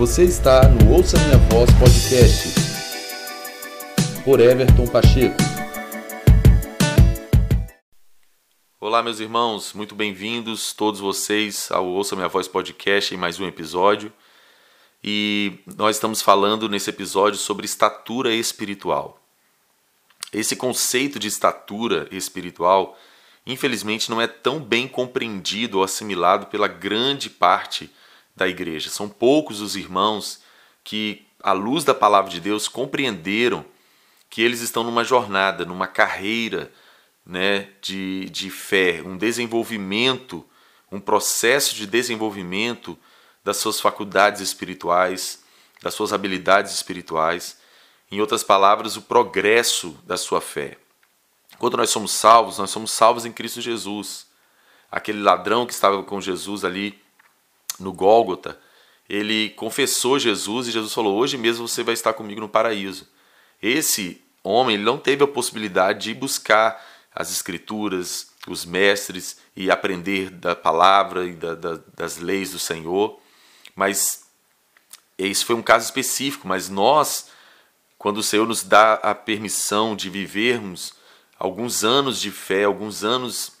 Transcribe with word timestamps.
Você 0.00 0.24
está 0.24 0.66
no 0.66 0.94
Ouça 0.94 1.18
Minha 1.18 1.36
Voz 1.50 1.70
Podcast 1.78 2.54
por 4.24 4.40
Everton 4.40 4.86
Pacheco. 4.86 5.36
Olá, 8.80 9.02
meus 9.02 9.20
irmãos, 9.20 9.74
muito 9.74 9.94
bem-vindos 9.94 10.72
todos 10.72 11.00
vocês 11.00 11.70
ao 11.70 11.86
Ouça 11.86 12.16
Minha 12.16 12.28
Voz 12.28 12.48
Podcast 12.48 13.14
em 13.14 13.18
mais 13.18 13.38
um 13.38 13.46
episódio. 13.46 14.10
E 15.04 15.58
nós 15.76 15.96
estamos 15.96 16.22
falando 16.22 16.66
nesse 16.66 16.88
episódio 16.88 17.38
sobre 17.38 17.66
estatura 17.66 18.32
espiritual. 18.32 19.22
Esse 20.32 20.56
conceito 20.56 21.18
de 21.18 21.28
estatura 21.28 22.08
espiritual, 22.10 22.98
infelizmente, 23.46 24.10
não 24.10 24.18
é 24.18 24.26
tão 24.26 24.60
bem 24.60 24.88
compreendido 24.88 25.76
ou 25.76 25.84
assimilado 25.84 26.46
pela 26.46 26.68
grande 26.68 27.28
parte 27.28 27.90
da 28.40 28.48
igreja. 28.48 28.88
São 28.88 29.08
poucos 29.08 29.60
os 29.60 29.76
irmãos 29.76 30.40
que, 30.82 31.26
à 31.42 31.52
luz 31.52 31.84
da 31.84 31.94
palavra 31.94 32.30
de 32.30 32.40
Deus, 32.40 32.66
compreenderam 32.66 33.64
que 34.30 34.42
eles 34.42 34.60
estão 34.60 34.82
numa 34.82 35.04
jornada, 35.04 35.64
numa 35.64 35.86
carreira 35.86 36.72
né, 37.24 37.68
de, 37.82 38.30
de 38.30 38.50
fé, 38.50 39.02
um 39.04 39.16
desenvolvimento, 39.16 40.44
um 40.90 40.98
processo 40.98 41.74
de 41.74 41.86
desenvolvimento 41.86 42.98
das 43.44 43.58
suas 43.58 43.78
faculdades 43.78 44.40
espirituais, 44.40 45.44
das 45.82 45.94
suas 45.94 46.12
habilidades 46.12 46.72
espirituais. 46.72 47.58
Em 48.10 48.20
outras 48.20 48.42
palavras, 48.42 48.96
o 48.96 49.02
progresso 49.02 49.98
da 50.04 50.16
sua 50.16 50.40
fé. 50.40 50.78
Quando 51.58 51.76
nós 51.76 51.90
somos 51.90 52.12
salvos, 52.12 52.58
nós 52.58 52.70
somos 52.70 52.90
salvos 52.90 53.26
em 53.26 53.32
Cristo 53.32 53.60
Jesus. 53.60 54.26
Aquele 54.90 55.20
ladrão 55.20 55.66
que 55.66 55.74
estava 55.74 56.02
com 56.02 56.20
Jesus 56.20 56.64
ali 56.64 56.98
no 57.80 57.92
Gólgota, 57.92 58.58
ele 59.08 59.50
confessou 59.50 60.18
Jesus 60.18 60.68
e 60.68 60.70
Jesus 60.70 60.94
falou: 60.94 61.16
Hoje 61.16 61.36
mesmo 61.36 61.66
você 61.66 61.82
vai 61.82 61.94
estar 61.94 62.12
comigo 62.12 62.40
no 62.40 62.48
paraíso. 62.48 63.08
Esse 63.60 64.22
homem 64.42 64.74
ele 64.74 64.84
não 64.84 64.98
teve 64.98 65.24
a 65.24 65.28
possibilidade 65.28 66.04
de 66.04 66.14
buscar 66.14 66.80
as 67.12 67.30
escrituras, 67.30 68.30
os 68.46 68.64
mestres 68.64 69.38
e 69.56 69.70
aprender 69.70 70.30
da 70.30 70.54
palavra 70.54 71.26
e 71.26 71.32
da, 71.32 71.54
da, 71.54 71.80
das 71.94 72.18
leis 72.18 72.52
do 72.52 72.58
Senhor, 72.58 73.18
mas 73.74 74.24
esse 75.18 75.44
foi 75.44 75.54
um 75.54 75.62
caso 75.62 75.84
específico. 75.84 76.48
Mas 76.48 76.68
nós, 76.68 77.28
quando 77.98 78.18
o 78.18 78.22
Senhor 78.22 78.46
nos 78.46 78.62
dá 78.62 78.94
a 78.94 79.14
permissão 79.14 79.94
de 79.94 80.08
vivermos 80.08 80.94
alguns 81.38 81.84
anos 81.84 82.20
de 82.20 82.30
fé, 82.30 82.64
alguns 82.64 83.04
anos 83.04 83.52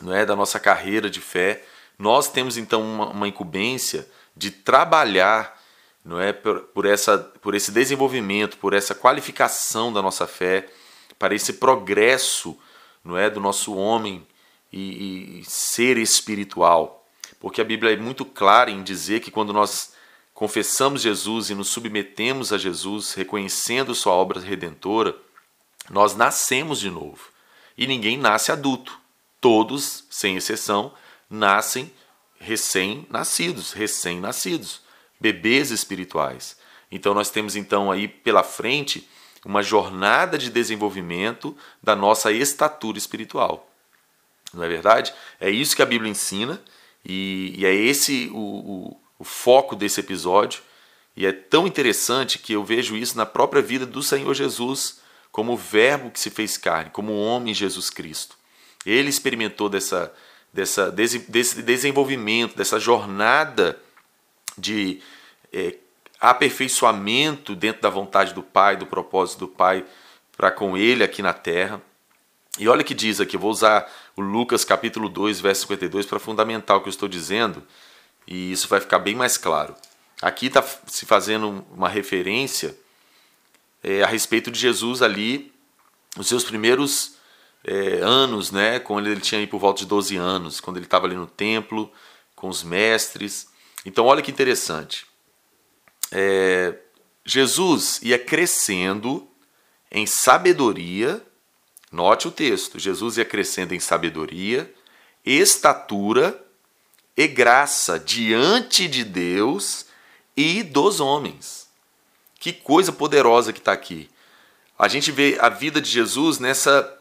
não 0.00 0.14
é, 0.14 0.24
da 0.24 0.36
nossa 0.36 0.58
carreira 0.58 1.10
de 1.10 1.20
fé, 1.20 1.64
nós 1.98 2.28
temos 2.28 2.56
então 2.56 2.82
uma, 2.82 3.08
uma 3.08 3.28
incumbência 3.28 4.08
de 4.36 4.50
trabalhar 4.50 5.58
não 6.04 6.18
é 6.18 6.32
por, 6.32 6.60
por, 6.60 6.86
essa 6.86 7.18
por 7.18 7.54
esse 7.54 7.70
desenvolvimento, 7.70 8.56
por 8.56 8.72
essa 8.72 8.94
qualificação 8.94 9.92
da 9.92 10.00
nossa 10.00 10.26
fé, 10.26 10.66
para 11.18 11.34
esse 11.34 11.54
progresso, 11.54 12.56
não 13.04 13.16
é, 13.16 13.28
do 13.28 13.40
nosso 13.40 13.74
homem 13.74 14.26
e, 14.72 15.40
e 15.40 15.44
ser 15.44 15.98
espiritual. 15.98 17.06
Porque 17.38 17.60
a 17.60 17.64
Bíblia 17.64 17.92
é 17.92 17.96
muito 17.96 18.24
clara 18.24 18.70
em 18.70 18.82
dizer 18.82 19.20
que 19.20 19.30
quando 19.30 19.52
nós 19.52 19.92
confessamos 20.32 21.02
Jesus 21.02 21.50
e 21.50 21.54
nos 21.54 21.68
submetemos 21.68 22.52
a 22.52 22.58
Jesus, 22.58 23.12
reconhecendo 23.12 23.94
sua 23.94 24.12
obra 24.12 24.40
redentora, 24.40 25.14
nós 25.90 26.14
nascemos 26.14 26.80
de 26.80 26.90
novo. 26.90 27.28
E 27.76 27.86
ninguém 27.86 28.16
nasce 28.16 28.50
adulto. 28.50 28.98
Todos, 29.40 30.04
sem 30.10 30.36
exceção, 30.36 30.92
nascem 31.28 31.92
recém-nascidos, 32.38 33.72
recém-nascidos, 33.72 34.80
bebês 35.20 35.70
espirituais. 35.70 36.56
Então 36.90 37.12
nós 37.12 37.30
temos 37.30 37.56
então 37.56 37.90
aí 37.90 38.08
pela 38.08 38.42
frente 38.42 39.08
uma 39.44 39.62
jornada 39.62 40.36
de 40.36 40.50
desenvolvimento 40.50 41.56
da 41.82 41.94
nossa 41.94 42.32
estatura 42.32 42.98
espiritual. 42.98 43.70
Não 44.52 44.62
é 44.62 44.68
verdade? 44.68 45.12
É 45.40 45.50
isso 45.50 45.76
que 45.76 45.82
a 45.82 45.86
Bíblia 45.86 46.10
ensina 46.10 46.62
e, 47.04 47.54
e 47.56 47.66
é 47.66 47.74
esse 47.74 48.30
o, 48.32 48.38
o, 48.38 49.00
o 49.18 49.24
foco 49.24 49.76
desse 49.76 50.00
episódio. 50.00 50.62
E 51.16 51.26
é 51.26 51.32
tão 51.32 51.66
interessante 51.66 52.38
que 52.38 52.52
eu 52.52 52.64
vejo 52.64 52.96
isso 52.96 53.16
na 53.16 53.26
própria 53.26 53.60
vida 53.60 53.84
do 53.84 54.02
Senhor 54.02 54.32
Jesus, 54.34 55.00
como 55.32 55.52
o 55.52 55.56
Verbo 55.56 56.10
que 56.10 56.20
se 56.20 56.30
fez 56.30 56.56
carne, 56.56 56.90
como 56.90 57.12
o 57.12 57.24
homem 57.24 57.52
Jesus 57.52 57.90
Cristo. 57.90 58.36
Ele 58.86 59.08
experimentou 59.08 59.68
dessa, 59.68 60.12
dessa, 60.52 60.90
desse, 60.90 61.18
desse 61.20 61.62
desenvolvimento, 61.62 62.56
dessa 62.56 62.78
jornada 62.78 63.78
de 64.56 65.00
é, 65.52 65.76
aperfeiçoamento 66.20 67.54
dentro 67.54 67.82
da 67.82 67.90
vontade 67.90 68.34
do 68.34 68.42
Pai, 68.42 68.76
do 68.76 68.86
propósito 68.86 69.40
do 69.40 69.48
Pai 69.48 69.84
para 70.36 70.52
com 70.52 70.76
ele 70.76 71.02
aqui 71.02 71.20
na 71.20 71.32
terra. 71.32 71.82
E 72.58 72.68
olha 72.68 72.84
que 72.84 72.94
diz 72.94 73.20
aqui, 73.20 73.36
eu 73.36 73.40
vou 73.40 73.50
usar 73.50 73.90
o 74.16 74.20
Lucas 74.20 74.64
capítulo 74.64 75.08
2, 75.08 75.40
verso 75.40 75.62
52 75.62 76.06
para 76.06 76.18
fundamentar 76.20 76.76
o 76.76 76.80
que 76.80 76.88
eu 76.88 76.92
estou 76.92 77.08
dizendo, 77.08 77.62
e 78.26 78.52
isso 78.52 78.68
vai 78.68 78.80
ficar 78.80 79.00
bem 79.00 79.14
mais 79.14 79.36
claro. 79.36 79.74
Aqui 80.22 80.46
está 80.46 80.62
se 80.62 81.06
fazendo 81.06 81.64
uma 81.72 81.88
referência 81.88 82.76
é, 83.82 84.02
a 84.02 84.06
respeito 84.06 84.50
de 84.50 84.58
Jesus 84.58 85.02
ali, 85.02 85.52
os 86.16 86.26
seus 86.26 86.44
primeiros 86.44 87.17
é, 87.64 87.98
anos, 88.00 88.50
né, 88.50 88.78
quando 88.78 89.08
ele 89.08 89.20
tinha 89.20 89.40
aí 89.40 89.46
por 89.46 89.58
volta 89.58 89.80
de 89.80 89.86
12 89.86 90.16
anos, 90.16 90.60
quando 90.60 90.76
ele 90.76 90.86
estava 90.86 91.06
ali 91.06 91.16
no 91.16 91.26
templo 91.26 91.90
com 92.34 92.48
os 92.48 92.62
mestres. 92.62 93.48
Então, 93.84 94.06
olha 94.06 94.22
que 94.22 94.30
interessante. 94.30 95.06
É, 96.10 96.74
Jesus 97.24 98.00
ia 98.02 98.18
crescendo 98.18 99.28
em 99.90 100.06
sabedoria, 100.06 101.22
note 101.90 102.28
o 102.28 102.30
texto: 102.30 102.78
Jesus 102.78 103.18
ia 103.18 103.24
crescendo 103.24 103.74
em 103.74 103.80
sabedoria, 103.80 104.72
estatura 105.24 106.42
e 107.16 107.26
graça 107.26 107.98
diante 107.98 108.88
de 108.88 109.04
Deus 109.04 109.86
e 110.36 110.62
dos 110.62 111.00
homens. 111.00 111.68
Que 112.38 112.52
coisa 112.52 112.92
poderosa 112.92 113.52
que 113.52 113.58
está 113.58 113.72
aqui. 113.72 114.08
A 114.78 114.86
gente 114.86 115.10
vê 115.10 115.36
a 115.40 115.48
vida 115.48 115.80
de 115.80 115.90
Jesus 115.90 116.38
nessa 116.38 116.97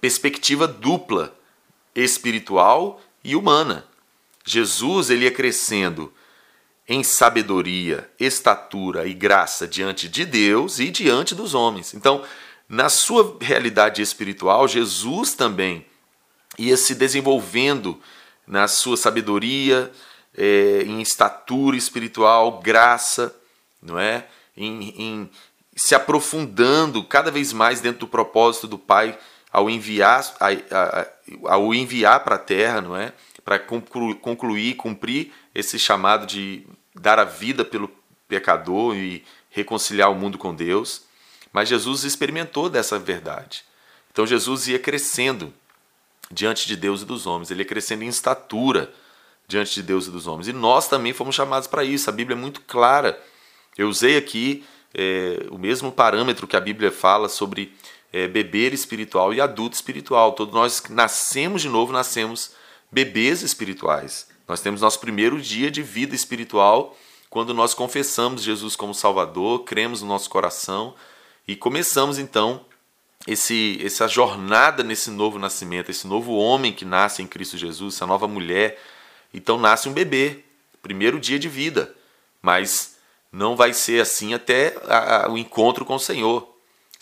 perspectiva 0.00 0.66
dupla, 0.66 1.36
espiritual 1.94 3.00
e 3.22 3.34
humana. 3.34 3.86
Jesus 4.44 5.10
ele 5.10 5.24
ia 5.24 5.30
crescendo 5.30 6.12
em 6.88 7.02
sabedoria, 7.02 8.08
estatura 8.18 9.06
e 9.06 9.12
graça 9.12 9.66
diante 9.66 10.08
de 10.08 10.24
Deus 10.24 10.78
e 10.78 10.90
diante 10.90 11.34
dos 11.34 11.52
homens. 11.52 11.94
Então, 11.94 12.22
na 12.68 12.88
sua 12.88 13.36
realidade 13.40 14.00
espiritual, 14.00 14.68
Jesus 14.68 15.34
também 15.34 15.84
ia 16.58 16.76
se 16.76 16.94
desenvolvendo 16.94 18.00
na 18.46 18.68
sua 18.68 18.96
sabedoria, 18.96 19.90
é, 20.36 20.82
em 20.82 21.00
estatura 21.00 21.76
espiritual, 21.76 22.60
graça, 22.60 23.34
não 23.82 23.98
é? 23.98 24.26
Em, 24.56 24.94
em, 24.96 25.30
se 25.74 25.94
aprofundando 25.94 27.02
cada 27.04 27.30
vez 27.30 27.52
mais 27.52 27.80
dentro 27.80 28.00
do 28.00 28.08
propósito 28.08 28.68
do 28.68 28.78
Pai 28.78 29.18
ao 29.56 29.70
enviar, 29.70 30.22
ao 31.44 31.72
enviar 31.72 32.22
para 32.22 32.34
a 32.34 32.38
terra, 32.38 32.82
não 32.82 32.94
é? 32.94 33.14
Para 33.42 33.58
concluir, 33.58 34.74
cumprir 34.74 35.32
esse 35.54 35.78
chamado 35.78 36.26
de 36.26 36.66
dar 36.94 37.18
a 37.18 37.24
vida 37.24 37.64
pelo 37.64 37.90
pecador 38.28 38.94
e 38.94 39.24
reconciliar 39.48 40.12
o 40.12 40.14
mundo 40.14 40.36
com 40.36 40.54
Deus. 40.54 41.04
Mas 41.54 41.70
Jesus 41.70 42.04
experimentou 42.04 42.68
dessa 42.68 42.98
verdade. 42.98 43.64
Então 44.12 44.26
Jesus 44.26 44.68
ia 44.68 44.78
crescendo 44.78 45.54
diante 46.30 46.66
de 46.66 46.76
Deus 46.76 47.00
e 47.00 47.06
dos 47.06 47.26
homens, 47.26 47.50
ele 47.50 47.62
ia 47.62 47.66
crescendo 47.66 48.04
em 48.04 48.08
estatura 48.08 48.92
diante 49.48 49.72
de 49.76 49.82
Deus 49.82 50.06
e 50.06 50.10
dos 50.10 50.26
homens. 50.26 50.48
E 50.48 50.52
nós 50.52 50.86
também 50.86 51.14
fomos 51.14 51.34
chamados 51.34 51.66
para 51.66 51.82
isso. 51.82 52.10
A 52.10 52.12
Bíblia 52.12 52.36
é 52.36 52.38
muito 52.38 52.60
clara. 52.60 53.18
Eu 53.78 53.88
usei 53.88 54.18
aqui 54.18 54.66
é, 54.92 55.46
o 55.50 55.56
mesmo 55.56 55.90
parâmetro 55.90 56.46
que 56.46 56.56
a 56.56 56.60
Bíblia 56.60 56.92
fala 56.92 57.26
sobre 57.26 57.72
é, 58.16 58.26
beber 58.26 58.72
espiritual 58.72 59.34
e 59.34 59.42
adulto 59.42 59.74
espiritual. 59.74 60.32
Todos 60.32 60.54
nós 60.54 60.82
nascemos 60.88 61.60
de 61.60 61.68
novo, 61.68 61.92
nascemos 61.92 62.52
bebês 62.90 63.42
espirituais. 63.42 64.26
Nós 64.48 64.62
temos 64.62 64.80
nosso 64.80 64.98
primeiro 65.00 65.38
dia 65.38 65.70
de 65.70 65.82
vida 65.82 66.14
espiritual 66.14 66.96
quando 67.28 67.52
nós 67.52 67.74
confessamos 67.74 68.42
Jesus 68.42 68.74
como 68.74 68.94
Salvador, 68.94 69.64
cremos 69.64 70.00
no 70.00 70.08
nosso 70.08 70.30
coração 70.30 70.94
e 71.46 71.54
começamos 71.54 72.18
então 72.18 72.64
esse, 73.26 73.78
essa 73.84 74.08
jornada 74.08 74.82
nesse 74.82 75.10
novo 75.10 75.38
nascimento, 75.38 75.90
esse 75.90 76.06
novo 76.06 76.36
homem 76.36 76.72
que 76.72 76.86
nasce 76.86 77.20
em 77.20 77.26
Cristo 77.26 77.58
Jesus, 77.58 77.96
essa 77.96 78.06
nova 78.06 78.26
mulher. 78.26 78.80
Então 79.34 79.58
nasce 79.58 79.90
um 79.90 79.92
bebê, 79.92 80.42
primeiro 80.80 81.20
dia 81.20 81.38
de 81.38 81.50
vida, 81.50 81.94
mas 82.40 82.96
não 83.30 83.54
vai 83.54 83.74
ser 83.74 84.00
assim 84.00 84.32
até 84.32 84.74
a, 84.86 85.26
a, 85.26 85.30
o 85.30 85.36
encontro 85.36 85.84
com 85.84 85.96
o 85.96 86.00
Senhor 86.00 86.55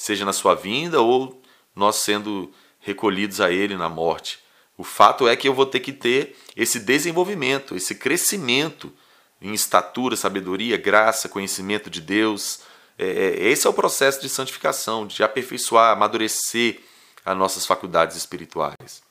seja 0.04 0.26
na 0.26 0.34
sua 0.34 0.54
vinda 0.54 1.00
ou 1.00 1.40
nós 1.74 1.96
sendo 1.96 2.52
recolhidos 2.78 3.40
a 3.40 3.50
Ele 3.50 3.74
na 3.74 3.88
morte. 3.88 4.38
O 4.76 4.84
fato 4.84 5.26
é 5.26 5.34
que 5.34 5.48
eu 5.48 5.54
vou 5.54 5.64
ter 5.64 5.80
que 5.80 5.94
ter 5.94 6.36
esse 6.54 6.78
desenvolvimento, 6.78 7.74
esse 7.74 7.94
crescimento 7.94 8.92
em 9.40 9.54
estatura, 9.54 10.14
sabedoria, 10.14 10.76
graça, 10.76 11.26
conhecimento 11.26 11.88
de 11.88 12.02
Deus. 12.02 12.60
É, 12.98 13.06
é, 13.06 13.48
esse 13.48 13.66
é 13.66 13.70
o 13.70 13.72
processo 13.72 14.20
de 14.20 14.28
santificação, 14.28 15.06
de 15.06 15.22
aperfeiçoar, 15.22 15.92
amadurecer 15.92 16.80
as 17.24 17.36
nossas 17.36 17.64
faculdades 17.64 18.14
espirituais. 18.14 19.02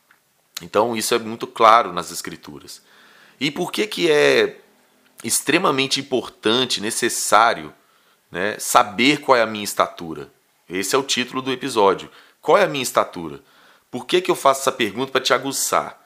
Então 0.62 0.96
isso 0.96 1.16
é 1.16 1.18
muito 1.18 1.48
claro 1.48 1.92
nas 1.92 2.12
Escrituras. 2.12 2.84
E 3.40 3.50
por 3.50 3.72
que, 3.72 3.88
que 3.88 4.12
é 4.12 4.60
extremamente 5.24 6.00
importante, 6.00 6.80
necessário, 6.80 7.74
né, 8.32 8.60
saber 8.60 9.22
qual 9.22 9.36
é 9.36 9.42
a 9.42 9.48
minha 9.48 9.64
estatura? 9.64 10.32
Esse 10.74 10.96
é 10.96 10.98
o 10.98 11.04
título 11.04 11.40
do 11.40 11.52
episódio. 11.52 12.10
Qual 12.42 12.58
é 12.58 12.64
a 12.64 12.68
minha 12.68 12.82
estatura? 12.82 13.40
Por 13.92 14.08
que, 14.08 14.20
que 14.20 14.32
eu 14.32 14.36
faço 14.36 14.62
essa 14.62 14.72
pergunta 14.72 15.12
para 15.12 15.22
te 15.22 15.32
aguçar? 15.32 16.04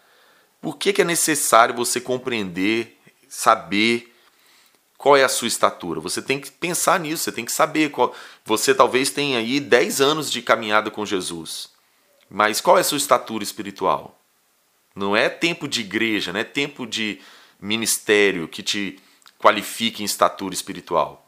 Por 0.62 0.78
que, 0.78 0.92
que 0.92 1.02
é 1.02 1.06
necessário 1.06 1.74
você 1.74 2.02
compreender, 2.02 3.00
saber 3.30 4.14
qual 4.98 5.16
é 5.16 5.24
a 5.24 5.30
sua 5.30 5.48
estatura? 5.48 6.02
Você 6.02 6.22
tem 6.22 6.38
que 6.38 6.52
pensar 6.52 7.00
nisso, 7.00 7.24
você 7.24 7.32
tem 7.32 7.46
que 7.46 7.52
saber. 7.52 7.92
Qual... 7.92 8.14
Você 8.44 8.76
talvez 8.76 9.10
tenha 9.10 9.40
aí 9.40 9.62
10 9.62 10.02
anos 10.02 10.30
de 10.30 10.42
caminhada 10.42 10.92
com 10.92 11.06
Jesus, 11.06 11.70
mas 12.30 12.60
qual 12.60 12.78
é 12.78 12.82
a 12.82 12.84
sua 12.84 12.98
estatura 12.98 13.46
espiritual? 13.46 14.20
Não 14.94 15.16
é 15.16 15.30
tempo 15.30 15.66
de 15.66 15.80
igreja, 15.80 16.34
não 16.34 16.42
é 16.42 16.44
tempo 16.44 16.86
de 16.86 17.22
ministério 17.58 18.50
que 18.50 18.62
te 18.62 19.00
qualifique 19.40 20.02
em 20.02 20.06
estatura 20.06 20.54
espiritual. 20.54 21.27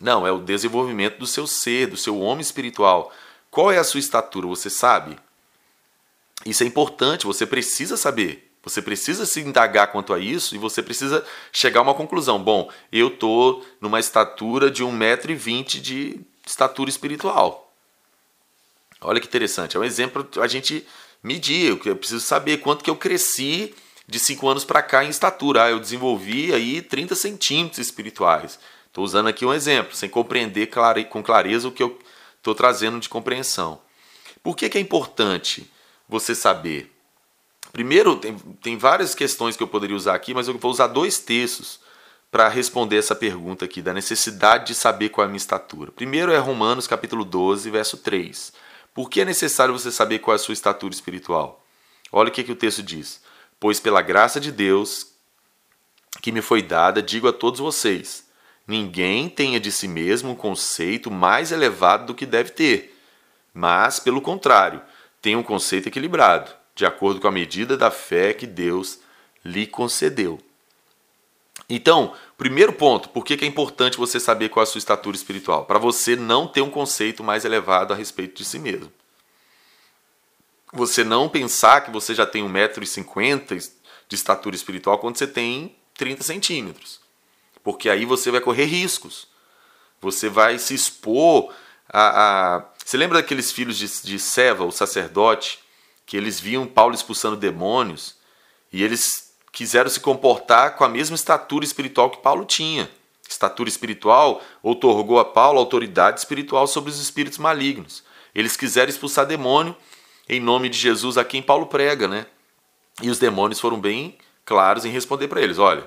Não, 0.00 0.26
é 0.26 0.32
o 0.32 0.38
desenvolvimento 0.38 1.18
do 1.18 1.26
seu 1.26 1.46
ser, 1.46 1.86
do 1.86 1.96
seu 1.96 2.20
homem 2.20 2.42
espiritual. 2.42 3.12
Qual 3.50 3.72
é 3.72 3.78
a 3.78 3.84
sua 3.84 4.00
estatura? 4.00 4.46
Você 4.48 4.68
sabe? 4.68 5.16
Isso 6.44 6.62
é 6.62 6.66
importante, 6.66 7.26
você 7.26 7.46
precisa 7.46 7.96
saber. 7.96 8.46
Você 8.62 8.82
precisa 8.82 9.24
se 9.24 9.40
indagar 9.40 9.92
quanto 9.92 10.12
a 10.12 10.18
isso 10.18 10.54
e 10.54 10.58
você 10.58 10.82
precisa 10.82 11.24
chegar 11.52 11.80
a 11.80 11.82
uma 11.84 11.94
conclusão. 11.94 12.42
Bom, 12.42 12.68
eu 12.92 13.08
estou 13.08 13.64
numa 13.80 14.00
estatura 14.00 14.70
de 14.70 14.82
1,20m 14.82 15.80
de 15.80 16.20
estatura 16.44 16.90
espiritual. 16.90 17.72
Olha 19.00 19.20
que 19.20 19.28
interessante. 19.28 19.76
É 19.76 19.80
um 19.80 19.84
exemplo 19.84 20.28
a 20.40 20.48
gente 20.48 20.84
medir. 21.22 21.78
Eu 21.84 21.96
preciso 21.96 22.24
saber 22.24 22.58
quanto 22.58 22.82
que 22.82 22.90
eu 22.90 22.96
cresci 22.96 23.72
de 24.06 24.18
5 24.18 24.48
anos 24.48 24.64
para 24.64 24.82
cá 24.82 25.04
em 25.04 25.10
estatura. 25.10 25.64
Ah, 25.64 25.70
eu 25.70 25.78
desenvolvi 25.78 26.52
aí 26.52 26.82
30 26.82 27.14
centímetros 27.14 27.78
espirituais. 27.78 28.58
Estou 28.96 29.04
usando 29.04 29.26
aqui 29.26 29.44
um 29.44 29.52
exemplo, 29.52 29.94
sem 29.94 30.08
compreender 30.08 30.68
clare... 30.68 31.04
com 31.04 31.22
clareza 31.22 31.68
o 31.68 31.70
que 31.70 31.82
eu 31.82 31.98
estou 32.38 32.54
trazendo 32.54 32.98
de 32.98 33.10
compreensão. 33.10 33.78
Por 34.42 34.56
que, 34.56 34.70
que 34.70 34.78
é 34.78 34.80
importante 34.80 35.70
você 36.08 36.34
saber? 36.34 36.90
Primeiro, 37.72 38.16
tem, 38.16 38.38
tem 38.62 38.78
várias 38.78 39.14
questões 39.14 39.54
que 39.54 39.62
eu 39.62 39.68
poderia 39.68 39.94
usar 39.94 40.14
aqui, 40.14 40.32
mas 40.32 40.48
eu 40.48 40.56
vou 40.56 40.70
usar 40.70 40.86
dois 40.86 41.18
textos 41.18 41.78
para 42.30 42.48
responder 42.48 42.96
essa 42.96 43.14
pergunta 43.14 43.66
aqui, 43.66 43.82
da 43.82 43.92
necessidade 43.92 44.68
de 44.68 44.74
saber 44.74 45.10
qual 45.10 45.24
é 45.24 45.26
a 45.26 45.28
minha 45.28 45.36
estatura. 45.36 45.92
Primeiro 45.92 46.32
é 46.32 46.38
Romanos 46.38 46.86
capítulo 46.86 47.22
12, 47.22 47.68
verso 47.68 47.98
3. 47.98 48.50
Por 48.94 49.10
que 49.10 49.20
é 49.20 49.26
necessário 49.26 49.78
você 49.78 49.92
saber 49.92 50.20
qual 50.20 50.32
é 50.32 50.36
a 50.36 50.38
sua 50.38 50.54
estatura 50.54 50.94
espiritual? 50.94 51.62
Olha 52.10 52.30
o 52.30 52.32
que, 52.32 52.42
que 52.42 52.52
o 52.52 52.56
texto 52.56 52.82
diz. 52.82 53.20
Pois 53.60 53.78
pela 53.78 54.00
graça 54.00 54.40
de 54.40 54.50
Deus 54.50 55.08
que 56.22 56.32
me 56.32 56.40
foi 56.40 56.62
dada, 56.62 57.02
digo 57.02 57.28
a 57.28 57.32
todos 57.34 57.60
vocês: 57.60 58.25
ninguém 58.66 59.28
tenha 59.28 59.60
de 59.60 59.70
si 59.70 59.86
mesmo 59.86 60.30
um 60.30 60.34
conceito 60.34 61.10
mais 61.10 61.52
elevado 61.52 62.06
do 62.06 62.14
que 62.14 62.26
deve 62.26 62.50
ter, 62.50 62.98
mas, 63.54 63.98
pelo 63.98 64.20
contrário, 64.20 64.82
tenha 65.22 65.38
um 65.38 65.42
conceito 65.42 65.88
equilibrado 65.88 66.50
de 66.74 66.84
acordo 66.84 67.20
com 67.20 67.26
a 67.26 67.32
medida 67.32 67.76
da 67.76 67.90
fé 67.90 68.34
que 68.34 68.46
Deus 68.46 69.00
lhe 69.42 69.66
concedeu. 69.66 70.38
Então, 71.68 72.14
primeiro 72.36 72.72
ponto, 72.72 73.08
por 73.08 73.24
que 73.24 73.32
é 73.42 73.48
importante 73.48 73.96
você 73.96 74.20
saber 74.20 74.50
qual 74.50 74.62
é 74.62 74.64
a 74.64 74.70
sua 74.70 74.78
estatura 74.78 75.16
espiritual? 75.16 75.64
Para 75.64 75.78
você 75.78 76.14
não 76.14 76.46
ter 76.46 76.60
um 76.60 76.70
conceito 76.70 77.24
mais 77.24 77.44
elevado 77.44 77.92
a 77.92 77.96
respeito 77.96 78.36
de 78.36 78.44
si 78.44 78.58
mesmo. 78.58 78.92
Você 80.72 81.02
não 81.02 81.28
pensar 81.28 81.80
que 81.80 81.90
você 81.90 82.14
já 82.14 82.26
tem 82.26 82.44
1,50m 82.44 83.72
de 84.08 84.14
estatura 84.14 84.54
espiritual 84.54 84.98
quando 84.98 85.16
você 85.16 85.26
tem 85.26 85.74
30 85.94 86.22
centímetros. 86.22 87.00
Porque 87.66 87.90
aí 87.90 88.04
você 88.04 88.30
vai 88.30 88.40
correr 88.40 88.66
riscos. 88.66 89.26
Você 90.00 90.28
vai 90.28 90.56
se 90.56 90.72
expor 90.72 91.52
a. 91.88 92.58
a... 92.58 92.64
Você 92.84 92.96
lembra 92.96 93.18
daqueles 93.20 93.50
filhos 93.50 93.76
de, 93.76 93.88
de 94.02 94.20
Seva, 94.20 94.64
o 94.64 94.70
sacerdote, 94.70 95.58
que 96.06 96.16
eles 96.16 96.38
viam 96.38 96.64
Paulo 96.64 96.94
expulsando 96.94 97.36
demônios 97.36 98.14
e 98.72 98.84
eles 98.84 99.34
quiseram 99.50 99.90
se 99.90 99.98
comportar 99.98 100.76
com 100.76 100.84
a 100.84 100.88
mesma 100.88 101.16
estatura 101.16 101.64
espiritual 101.64 102.08
que 102.08 102.22
Paulo 102.22 102.44
tinha. 102.44 102.88
Estatura 103.28 103.68
espiritual 103.68 104.40
otorgou 104.62 105.18
a 105.18 105.24
Paulo 105.24 105.58
autoridade 105.58 106.20
espiritual 106.20 106.68
sobre 106.68 106.90
os 106.90 107.00
espíritos 107.00 107.38
malignos. 107.38 108.04
Eles 108.32 108.56
quiseram 108.56 108.90
expulsar 108.90 109.26
demônio 109.26 109.74
em 110.28 110.38
nome 110.38 110.68
de 110.68 110.78
Jesus 110.78 111.18
a 111.18 111.24
quem 111.24 111.42
Paulo 111.42 111.66
prega, 111.66 112.06
né? 112.06 112.26
E 113.02 113.10
os 113.10 113.18
demônios 113.18 113.58
foram 113.58 113.80
bem 113.80 114.16
claros 114.44 114.84
em 114.84 114.90
responder 114.90 115.26
para 115.26 115.40
eles: 115.40 115.58
olha, 115.58 115.84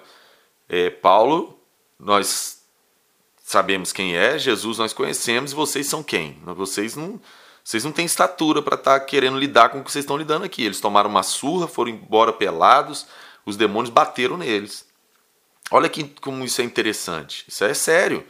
é, 0.67 0.89
Paulo, 0.89 1.57
nós 1.99 2.61
sabemos 3.43 3.91
quem 3.91 4.15
é, 4.15 4.37
Jesus 4.37 4.77
nós 4.77 4.93
conhecemos 4.93 5.51
e 5.51 5.55
vocês 5.55 5.87
são 5.87 6.01
quem? 6.01 6.39
Vocês 6.45 6.95
não, 6.95 7.19
vocês 7.63 7.83
não 7.83 7.91
têm 7.91 8.05
estatura 8.05 8.61
para 8.61 8.75
estar 8.75 8.99
tá 8.99 9.05
querendo 9.05 9.37
lidar 9.37 9.69
com 9.69 9.79
o 9.79 9.83
que 9.83 9.91
vocês 9.91 10.03
estão 10.03 10.17
lidando 10.17 10.45
aqui. 10.45 10.63
Eles 10.63 10.79
tomaram 10.79 11.09
uma 11.09 11.23
surra, 11.23 11.67
foram 11.67 11.91
embora 11.91 12.31
pelados, 12.31 13.05
os 13.45 13.57
demônios 13.57 13.89
bateram 13.89 14.37
neles. 14.37 14.87
Olha 15.71 15.89
que, 15.89 16.03
como 16.03 16.45
isso 16.45 16.61
é 16.61 16.63
interessante. 16.63 17.45
Isso 17.47 17.63
é 17.63 17.73
sério. 17.73 18.25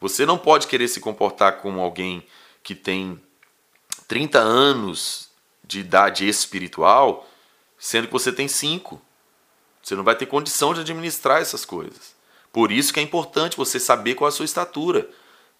Você 0.00 0.26
não 0.26 0.36
pode 0.36 0.66
querer 0.66 0.88
se 0.88 1.00
comportar 1.00 1.58
como 1.58 1.80
alguém 1.80 2.26
que 2.62 2.74
tem 2.74 3.20
30 4.08 4.38
anos 4.38 5.30
de 5.62 5.80
idade 5.80 6.28
espiritual, 6.28 7.28
sendo 7.78 8.06
que 8.06 8.12
você 8.12 8.32
tem 8.32 8.48
5. 8.48 9.00
Você 9.82 9.94
não 9.94 10.04
vai 10.04 10.14
ter 10.14 10.26
condição 10.26 10.74
de 10.74 10.80
administrar 10.80 11.40
essas 11.40 11.64
coisas. 11.64 12.14
Por 12.54 12.70
isso 12.70 12.94
que 12.94 13.00
é 13.00 13.02
importante 13.02 13.56
você 13.56 13.80
saber 13.80 14.14
qual 14.14 14.28
é 14.28 14.30
a 14.30 14.32
sua 14.32 14.44
estatura 14.44 15.10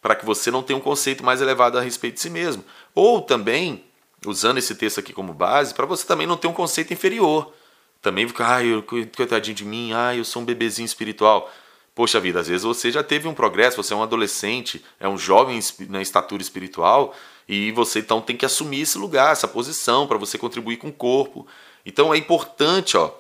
para 0.01 0.15
que 0.15 0.25
você 0.25 0.49
não 0.49 0.63
tenha 0.63 0.79
um 0.79 0.83
conceito 0.83 1.25
mais 1.25 1.41
elevado 1.41 1.77
a 1.77 1.81
respeito 1.81 2.15
de 2.15 2.21
si 2.21 2.31
mesmo. 2.31 2.65
Ou 2.95 3.21
também, 3.21 3.85
usando 4.25 4.59
esse 4.59 4.77
texto 4.77 5.01
aqui 5.01 5.13
como 5.13 5.35
base, 5.35 5.75
para 5.75 5.87
você 5.87 6.07
também 6.07 6.25
não 6.25 6.37
ter 6.37 6.47
um 6.47 6.53
conceito 6.53 6.93
inferior. 6.93 7.53
Também 8.01 8.29
ficar, 8.29 8.59
ai, 8.59 8.85
coitadinho 9.17 9.57
de 9.57 9.65
mim, 9.65 9.93
ai, 9.93 10.21
eu 10.21 10.25
sou 10.25 10.41
um 10.41 10.45
bebezinho 10.45 10.87
espiritual. 10.87 11.53
Poxa 11.97 12.21
vida, 12.21 12.39
às 12.39 12.47
vezes 12.47 12.63
você 12.63 12.93
já 12.93 13.03
teve 13.03 13.27
um 13.27 13.35
progresso, 13.35 13.83
você 13.83 13.93
é 13.93 13.97
um 13.97 14.03
adolescente, 14.03 14.85
é 15.01 15.09
um 15.09 15.19
jovem 15.19 15.59
na 15.89 16.01
estatura 16.01 16.43
espiritual, 16.43 17.13
e 17.49 17.73
você 17.73 17.99
então 17.99 18.21
tem 18.21 18.37
que 18.37 18.47
assumir 18.47 18.83
esse 18.83 18.99
lugar, 18.99 19.33
essa 19.33 19.49
posição, 19.49 20.07
para 20.07 20.19
você 20.19 20.39
contribuir 20.39 20.77
com 20.77 20.89
o 20.89 20.93
corpo. 20.93 21.45
Então 21.85 22.15
é 22.15 22.17
importante, 22.17 22.97
ó. 22.97 23.11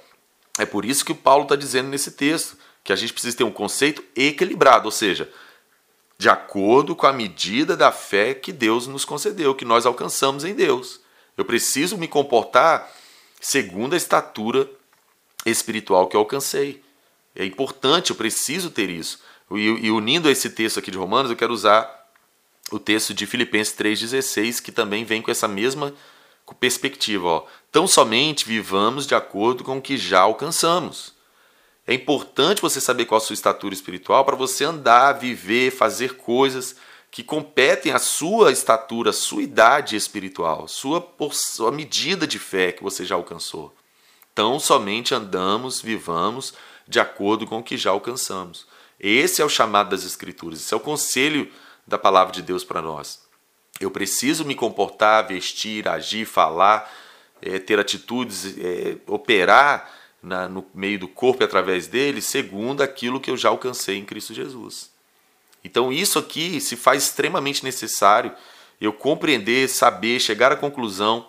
É 0.60 0.64
por 0.64 0.84
isso 0.84 1.04
que 1.04 1.10
o 1.10 1.16
Paulo 1.16 1.42
está 1.42 1.56
dizendo 1.56 1.88
nesse 1.88 2.12
texto, 2.12 2.56
que 2.84 2.92
a 2.92 2.96
gente 2.96 3.14
precisa 3.14 3.36
ter 3.36 3.44
um 3.44 3.50
conceito 3.50 4.04
equilibrado, 4.14 4.84
ou 4.84 4.92
seja, 4.92 5.32
de 6.18 6.28
acordo 6.28 6.94
com 6.94 7.06
a 7.06 7.12
medida 7.12 7.76
da 7.76 7.90
fé 7.90 8.34
que 8.34 8.52
Deus 8.52 8.86
nos 8.86 9.04
concedeu, 9.04 9.54
que 9.54 9.64
nós 9.64 9.86
alcançamos 9.86 10.44
em 10.44 10.54
Deus. 10.54 11.00
Eu 11.36 11.44
preciso 11.44 11.96
me 11.96 12.06
comportar 12.06 12.88
segundo 13.40 13.94
a 13.94 13.96
estatura 13.96 14.70
espiritual 15.46 16.06
que 16.06 16.14
eu 16.14 16.20
alcancei. 16.20 16.82
É 17.34 17.44
importante, 17.44 18.10
eu 18.10 18.16
preciso 18.16 18.70
ter 18.70 18.90
isso. 18.90 19.18
E, 19.50 19.86
e 19.86 19.90
unindo 19.90 20.30
esse 20.30 20.50
texto 20.50 20.78
aqui 20.78 20.90
de 20.90 20.98
Romanos, 20.98 21.30
eu 21.30 21.36
quero 21.36 21.52
usar 21.52 22.04
o 22.70 22.78
texto 22.78 23.12
de 23.12 23.26
Filipenses 23.26 23.74
3,16, 23.74 24.62
que 24.62 24.70
também 24.70 25.04
vem 25.04 25.20
com 25.20 25.30
essa 25.30 25.48
mesma 25.48 25.92
perspectiva. 26.60 27.26
Ó. 27.26 27.46
Tão 27.72 27.86
somente 27.86 28.44
vivamos 28.44 29.06
de 29.06 29.14
acordo 29.14 29.64
com 29.64 29.78
o 29.78 29.82
que 29.82 29.96
já 29.96 30.20
alcançamos. 30.20 31.13
É 31.86 31.92
importante 31.92 32.62
você 32.62 32.80
saber 32.80 33.04
qual 33.04 33.18
a 33.18 33.20
sua 33.20 33.34
estatura 33.34 33.74
espiritual 33.74 34.24
para 34.24 34.36
você 34.36 34.64
andar, 34.64 35.12
viver, 35.12 35.70
fazer 35.70 36.16
coisas 36.16 36.76
que 37.10 37.22
competem 37.22 37.92
à 37.92 37.98
sua 37.98 38.50
estatura, 38.50 39.10
à 39.10 39.12
sua 39.12 39.42
idade 39.42 39.94
espiritual, 39.94 40.66
sua, 40.66 41.06
sua 41.30 41.70
medida 41.70 42.26
de 42.26 42.38
fé 42.38 42.72
que 42.72 42.82
você 42.82 43.04
já 43.04 43.14
alcançou. 43.14 43.72
Então, 44.32 44.58
somente 44.58 45.14
andamos, 45.14 45.80
vivamos 45.80 46.54
de 46.88 46.98
acordo 46.98 47.46
com 47.46 47.58
o 47.58 47.62
que 47.62 47.76
já 47.76 47.90
alcançamos. 47.90 48.66
Esse 48.98 49.42
é 49.42 49.44
o 49.44 49.48
chamado 49.48 49.90
das 49.90 50.04
Escrituras, 50.04 50.60
esse 50.60 50.74
é 50.74 50.76
o 50.76 50.80
conselho 50.80 51.48
da 51.86 51.98
palavra 51.98 52.32
de 52.32 52.42
Deus 52.42 52.64
para 52.64 52.82
nós. 52.82 53.22
Eu 53.78 53.90
preciso 53.90 54.44
me 54.44 54.54
comportar, 54.54 55.28
vestir, 55.28 55.86
agir, 55.86 56.24
falar, 56.24 56.90
é, 57.42 57.58
ter 57.58 57.78
atitudes, 57.78 58.58
é, 58.58 58.96
operar 59.06 59.88
na, 60.24 60.48
no 60.48 60.66
meio 60.74 60.98
do 60.98 61.06
corpo 61.06 61.42
e 61.42 61.44
através 61.44 61.86
dele, 61.86 62.22
segundo 62.22 62.82
aquilo 62.82 63.20
que 63.20 63.30
eu 63.30 63.36
já 63.36 63.50
alcancei 63.50 63.98
em 63.98 64.04
Cristo 64.04 64.32
Jesus. 64.32 64.90
Então, 65.62 65.92
isso 65.92 66.18
aqui 66.18 66.60
se 66.60 66.76
faz 66.76 67.04
extremamente 67.04 67.62
necessário 67.62 68.32
eu 68.80 68.92
compreender, 68.92 69.68
saber, 69.68 70.18
chegar 70.18 70.50
à 70.50 70.56
conclusão 70.56 71.28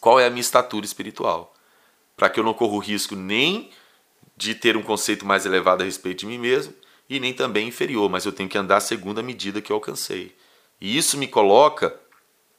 qual 0.00 0.18
é 0.18 0.26
a 0.26 0.30
minha 0.30 0.40
estatura 0.40 0.84
espiritual, 0.84 1.54
para 2.16 2.28
que 2.28 2.40
eu 2.40 2.44
não 2.44 2.54
corra 2.54 2.74
o 2.74 2.78
risco 2.78 3.14
nem 3.14 3.70
de 4.36 4.54
ter 4.54 4.76
um 4.76 4.82
conceito 4.82 5.24
mais 5.24 5.46
elevado 5.46 5.82
a 5.82 5.86
respeito 5.86 6.20
de 6.20 6.26
mim 6.26 6.38
mesmo 6.38 6.74
e 7.08 7.20
nem 7.20 7.32
também 7.32 7.68
inferior, 7.68 8.08
mas 8.10 8.24
eu 8.24 8.32
tenho 8.32 8.48
que 8.48 8.58
andar 8.58 8.80
segundo 8.80 9.20
a 9.20 9.22
medida 9.22 9.60
que 9.60 9.70
eu 9.70 9.76
alcancei. 9.76 10.34
E 10.80 10.96
isso 10.96 11.16
me 11.16 11.28
coloca 11.28 11.94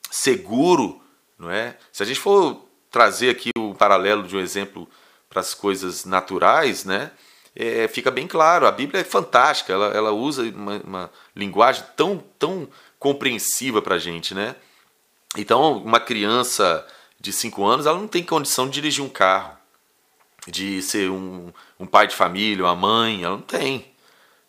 seguro, 0.09 1.01
não 1.37 1.49
é? 1.49 1.77
Se 1.91 2.03
a 2.03 2.05
gente 2.05 2.19
for 2.19 2.65
trazer 2.89 3.29
aqui 3.29 3.49
o 3.57 3.73
paralelo 3.73 4.23
de 4.23 4.35
um 4.37 4.39
exemplo 4.39 4.87
para 5.35 5.41
as 5.41 5.53
coisas 5.53 6.05
naturais, 6.05 6.85
né? 6.85 7.11
É, 7.53 7.89
fica 7.89 8.09
bem 8.09 8.25
claro, 8.25 8.65
a 8.65 8.71
Bíblia 8.71 9.01
é 9.01 9.03
fantástica, 9.03 9.73
ela, 9.73 9.87
ela 9.87 10.11
usa 10.11 10.43
uma, 10.43 10.77
uma 10.77 11.11
linguagem 11.35 11.83
tão, 11.97 12.23
tão 12.39 12.69
compreensiva 12.97 13.81
para 13.81 13.95
a 13.95 13.99
gente, 13.99 14.33
né? 14.33 14.55
Então, 15.35 15.77
uma 15.79 15.99
criança 15.99 16.87
de 17.19 17.33
5 17.33 17.65
anos, 17.65 17.85
ela 17.85 17.99
não 17.99 18.07
tem 18.07 18.23
condição 18.23 18.65
de 18.65 18.75
dirigir 18.75 19.03
um 19.03 19.09
carro, 19.09 19.57
de 20.47 20.81
ser 20.81 21.09
um, 21.11 21.51
um 21.77 21.85
pai 21.85 22.07
de 22.07 22.15
família, 22.15 22.63
uma 22.63 22.75
mãe, 22.75 23.25
ela 23.25 23.35
não 23.35 23.41
tem, 23.41 23.91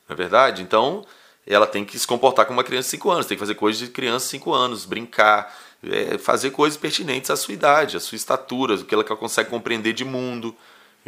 não 0.09 0.15
é 0.15 0.17
verdade? 0.17 0.63
Então, 0.63 1.05
ela 1.45 1.67
tem 1.67 1.85
que 1.85 1.99
se 1.99 2.07
comportar 2.07 2.47
como 2.47 2.59
uma 2.59 2.65
criança 2.65 2.87
de 2.87 2.91
5 2.93 3.11
anos, 3.11 3.27
tem 3.27 3.37
que 3.37 3.41
fazer 3.41 3.57
coisas 3.57 3.81
de 3.81 3.89
criança 3.89 4.27
de 4.27 4.31
5 4.31 4.53
anos, 4.53 4.85
brincar, 4.85 5.53
é, 5.83 6.17
fazer 6.17 6.51
coisas 6.51 6.77
pertinentes 6.79 7.29
à 7.29 7.37
sua 7.37 7.55
idade, 7.55 7.97
à 7.97 8.01
sua 8.01 8.15
estatura, 8.15 8.75
o 8.75 8.85
que 8.85 8.95
ela 8.95 9.03
consegue 9.03 9.51
compreender 9.51 9.93
de 9.93 10.05
mundo. 10.05 10.57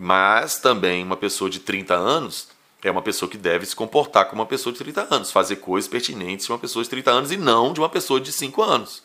Mas 0.01 0.59
também 0.59 1.03
uma 1.03 1.17
pessoa 1.17 1.51
de 1.51 1.61
30 1.61 1.95
anos 1.95 2.49
é 2.83 2.91
uma 2.91 3.03
pessoa 3.03 3.29
que 3.29 3.37
deve 3.37 3.67
se 3.67 3.75
comportar 3.75 4.27
como 4.27 4.41
uma 4.41 4.47
pessoa 4.47 4.73
de 4.73 4.79
30 4.79 5.15
anos, 5.15 5.33
fazer 5.33 5.57
coisas 5.57 5.91
pertinentes 5.91 6.47
de 6.47 6.53
uma 6.53 6.59
pessoa 6.59 6.83
de 6.83 6.91
30 6.91 7.11
anos 7.11 7.33
e 7.33 7.37
não 7.37 7.73
de 7.73 7.81
uma 7.81 7.89
pessoa 7.89 8.21
de 8.21 8.33
5 8.33 8.63
anos. 8.63 9.03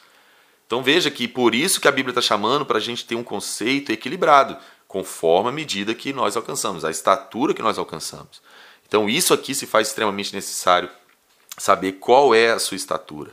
Então 0.68 0.84
veja 0.84 1.10
que 1.10 1.28
por 1.28 1.56
isso 1.56 1.82
que 1.82 1.88
a 1.88 1.92
Bíblia 1.92 2.12
está 2.12 2.22
chamando 2.22 2.66
para 2.66 2.78
a 2.78 2.82
gente 2.82 3.06
ter 3.06 3.16
um 3.16 3.24
conceito 3.24 3.92
equilibrado, 3.92 4.58
conforme 4.88 5.50
a 5.50 5.52
medida 5.52 5.96
que 5.96 6.14
nós 6.14 6.38
alcançamos, 6.38 6.86
a 6.86 6.92
estatura 6.92 7.54
que 7.54 7.62
nós 7.62 7.80
alcançamos. 7.80 8.42
Então 8.88 9.10
isso 9.10 9.34
aqui 9.34 9.56
se 9.56 9.66
faz 9.66 9.88
extremamente 9.88 10.34
necessário 10.34 10.90
saber 11.58 11.94
qual 11.94 12.36
é 12.36 12.52
a 12.52 12.60
sua 12.60 12.78
estatura. 12.78 13.32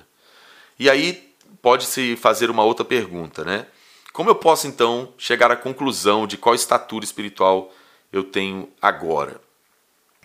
E 0.79 0.89
aí 0.89 1.35
pode-se 1.61 2.17
fazer 2.17 2.51
uma 2.51 2.65
outra 2.65 2.85
pergunta, 2.85 3.45
né? 3.45 3.67
Como 4.13 4.29
eu 4.29 4.35
posso 4.35 4.67
então 4.67 5.13
chegar 5.17 5.51
à 5.51 5.57
conclusão 5.57 6.27
de 6.27 6.37
qual 6.37 6.55
estatura 6.55 7.05
espiritual 7.05 7.73
eu 8.13 8.25
tenho 8.25 8.69
agora? 8.83 9.41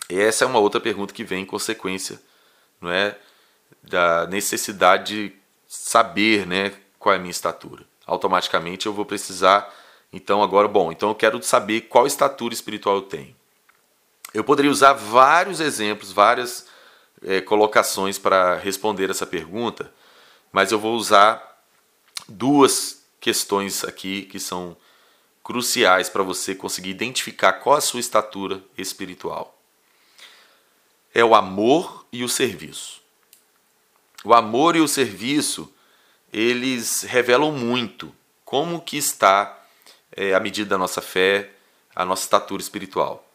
Essa 0.08 0.44
é 0.44 0.46
uma 0.46 0.58
outra 0.58 0.80
pergunta 0.80 1.14
que 1.14 1.24
vem 1.24 1.42
em 1.42 1.46
consequência, 1.46 2.20
não 2.80 2.90
é, 2.90 3.16
da 3.82 4.26
necessidade 4.26 5.28
de 5.28 5.36
saber, 5.66 6.46
né, 6.46 6.72
qual 6.98 7.12
é 7.12 7.16
a 7.16 7.20
minha 7.20 7.30
estatura. 7.30 7.84
Automaticamente 8.06 8.86
eu 8.86 8.92
vou 8.92 9.04
precisar, 9.04 9.72
então 10.12 10.42
agora, 10.42 10.68
bom, 10.68 10.92
então 10.92 11.08
eu 11.08 11.14
quero 11.14 11.42
saber 11.42 11.82
qual 11.82 12.06
estatura 12.06 12.54
espiritual 12.54 12.96
eu 12.96 13.02
tenho. 13.02 13.34
Eu 14.34 14.44
poderia 14.44 14.70
usar 14.70 14.92
vários 14.92 15.60
exemplos, 15.60 16.12
várias 16.12 16.66
é, 17.22 17.40
colocações 17.40 18.18
para 18.18 18.56
responder 18.56 19.10
essa 19.10 19.26
pergunta, 19.26 19.92
mas 20.52 20.72
eu 20.72 20.78
vou 20.78 20.94
usar 20.94 21.62
duas 22.28 23.05
questões 23.20 23.84
aqui 23.84 24.22
que 24.22 24.38
são 24.38 24.76
cruciais 25.42 26.08
para 26.08 26.22
você 26.22 26.54
conseguir 26.54 26.90
identificar 26.90 27.54
qual 27.54 27.76
a 27.76 27.80
sua 27.80 28.00
estatura 28.00 28.62
espiritual. 28.76 29.56
É 31.14 31.24
o 31.24 31.34
amor 31.34 32.04
e 32.12 32.24
o 32.24 32.28
serviço. 32.28 33.00
O 34.24 34.34
amor 34.34 34.74
e 34.76 34.80
o 34.80 34.88
serviço, 34.88 35.72
eles 36.32 37.02
revelam 37.02 37.52
muito 37.52 38.12
como 38.44 38.80
que 38.80 38.96
está 38.96 39.56
é, 40.12 40.34
a 40.34 40.40
medida 40.40 40.70
da 40.70 40.78
nossa 40.78 41.00
fé, 41.00 41.50
a 41.94 42.04
nossa 42.04 42.24
estatura 42.24 42.60
espiritual. 42.60 43.26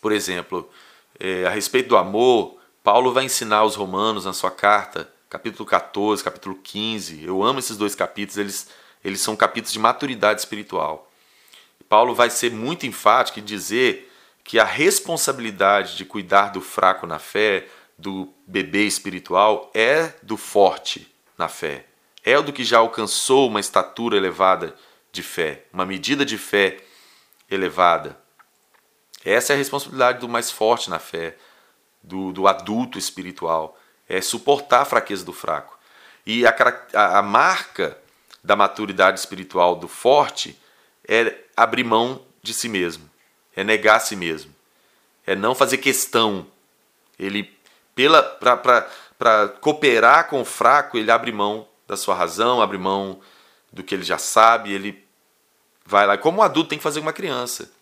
Por 0.00 0.12
exemplo, 0.12 0.70
é, 1.18 1.46
a 1.46 1.50
respeito 1.50 1.88
do 1.88 1.96
amor, 1.96 2.58
Paulo 2.82 3.12
vai 3.12 3.24
ensinar 3.24 3.58
aos 3.58 3.74
romanos 3.74 4.24
na 4.24 4.32
sua 4.32 4.50
carta 4.50 5.12
capítulo 5.34 5.66
14, 5.68 6.22
capítulo 6.22 6.54
15. 6.62 7.24
Eu 7.24 7.42
amo 7.42 7.58
esses 7.58 7.76
dois 7.76 7.96
capítulos, 7.96 8.38
eles, 8.38 8.68
eles 9.04 9.20
são 9.20 9.36
capítulos 9.36 9.72
de 9.72 9.78
maturidade 9.78 10.40
espiritual. 10.40 11.10
Paulo 11.88 12.14
vai 12.14 12.30
ser 12.30 12.50
muito 12.50 12.86
enfático 12.86 13.38
em 13.38 13.44
dizer 13.44 14.10
que 14.42 14.58
a 14.58 14.64
responsabilidade 14.64 15.96
de 15.96 16.04
cuidar 16.04 16.50
do 16.50 16.60
fraco 16.60 17.06
na 17.06 17.18
fé, 17.18 17.66
do 17.96 18.32
bebê 18.46 18.84
espiritual, 18.84 19.70
é 19.74 20.12
do 20.22 20.36
forte 20.36 21.12
na 21.36 21.48
fé. 21.48 21.86
É 22.24 22.38
o 22.38 22.42
do 22.42 22.52
que 22.52 22.64
já 22.64 22.78
alcançou 22.78 23.48
uma 23.48 23.60
estatura 23.60 24.16
elevada 24.16 24.74
de 25.12 25.22
fé, 25.22 25.64
uma 25.72 25.84
medida 25.84 26.24
de 26.24 26.38
fé 26.38 26.78
elevada. 27.50 28.18
Essa 29.24 29.52
é 29.52 29.54
a 29.54 29.58
responsabilidade 29.58 30.18
do 30.18 30.28
mais 30.28 30.50
forte 30.50 30.90
na 30.90 30.98
fé, 30.98 31.36
do, 32.02 32.32
do 32.32 32.48
adulto 32.48 32.98
espiritual 32.98 33.78
é 34.08 34.20
suportar 34.20 34.82
a 34.82 34.84
fraqueza 34.84 35.24
do 35.24 35.32
fraco. 35.32 35.78
E 36.26 36.46
a, 36.46 36.54
a, 36.94 37.18
a 37.18 37.22
marca 37.22 37.98
da 38.44 38.54
maturidade 38.54 39.18
espiritual 39.18 39.74
do 39.74 39.88
forte 39.88 40.60
é 41.08 41.34
abrir 41.56 41.82
mão 41.82 42.20
de 42.42 42.52
si 42.52 42.68
mesmo, 42.68 43.10
é 43.56 43.64
negar 43.64 43.96
a 43.96 44.00
si 44.00 44.14
mesmo, 44.14 44.54
é 45.26 45.34
não 45.34 45.54
fazer 45.54 45.78
questão. 45.78 46.46
Ele, 47.18 47.50
para 49.18 49.48
cooperar 49.60 50.28
com 50.28 50.42
o 50.42 50.44
fraco, 50.44 50.98
ele 50.98 51.10
abre 51.10 51.32
mão 51.32 51.66
da 51.88 51.96
sua 51.96 52.14
razão, 52.14 52.60
abre 52.60 52.76
mão 52.76 53.18
do 53.72 53.82
que 53.82 53.94
ele 53.94 54.04
já 54.04 54.18
sabe, 54.18 54.72
ele 54.72 55.02
vai 55.86 56.06
lá. 56.06 56.18
Como 56.18 56.38
um 56.38 56.42
adulto 56.42 56.68
tem 56.68 56.78
que 56.78 56.84
fazer 56.84 57.00
uma 57.00 57.12
criança. 57.12 57.72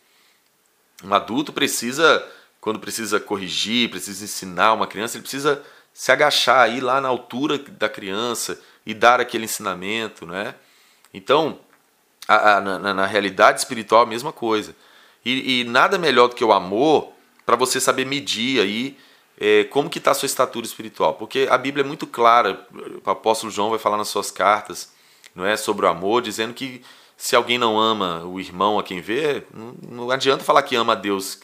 Um 1.02 1.12
adulto 1.12 1.52
precisa, 1.52 2.24
quando 2.60 2.78
precisa 2.78 3.18
corrigir, 3.18 3.90
precisa 3.90 4.24
ensinar 4.24 4.72
uma 4.74 4.86
criança, 4.86 5.16
ele 5.16 5.22
precisa 5.22 5.64
se 5.92 6.10
agachar 6.10 6.60
aí 6.60 6.80
lá 6.80 7.00
na 7.00 7.08
altura 7.08 7.58
da 7.58 7.88
criança 7.88 8.60
e 8.84 8.94
dar 8.94 9.20
aquele 9.20 9.44
ensinamento, 9.44 10.26
né? 10.26 10.54
Então, 11.12 11.58
a, 12.26 12.56
a, 12.56 12.60
na, 12.60 12.94
na, 12.94 13.06
realidade 13.06 13.60
espiritual 13.60 14.02
a 14.02 14.06
mesma 14.06 14.32
coisa. 14.32 14.74
E, 15.24 15.60
e 15.60 15.64
nada 15.64 15.98
melhor 15.98 16.28
do 16.28 16.34
que 16.34 16.44
o 16.44 16.52
amor 16.52 17.12
para 17.44 17.56
você 17.56 17.80
saber 17.80 18.06
medir 18.06 18.60
aí 18.60 18.96
é, 19.38 19.64
como 19.64 19.90
que 19.90 19.98
está 19.98 20.12
a 20.12 20.14
sua 20.14 20.26
estatura 20.26 20.66
espiritual. 20.66 21.14
Porque 21.14 21.46
a 21.50 21.58
Bíblia 21.58 21.84
é 21.84 21.86
muito 21.86 22.06
clara, 22.06 22.66
o 23.04 23.10
apóstolo 23.10 23.52
João 23.52 23.70
vai 23.70 23.78
falar 23.78 23.96
nas 23.96 24.08
suas 24.08 24.30
cartas, 24.30 24.92
não 25.34 25.44
é, 25.44 25.56
sobre 25.56 25.86
o 25.86 25.88
amor, 25.88 26.22
dizendo 26.22 26.54
que 26.54 26.82
se 27.16 27.36
alguém 27.36 27.58
não 27.58 27.78
ama 27.78 28.24
o 28.24 28.40
irmão 28.40 28.78
a 28.78 28.82
quem 28.82 29.00
vê, 29.00 29.44
não, 29.52 29.74
não 29.88 30.10
adianta 30.10 30.44
falar 30.44 30.62
que 30.62 30.74
ama 30.74 30.92
a 30.92 30.96
Deus 30.96 31.40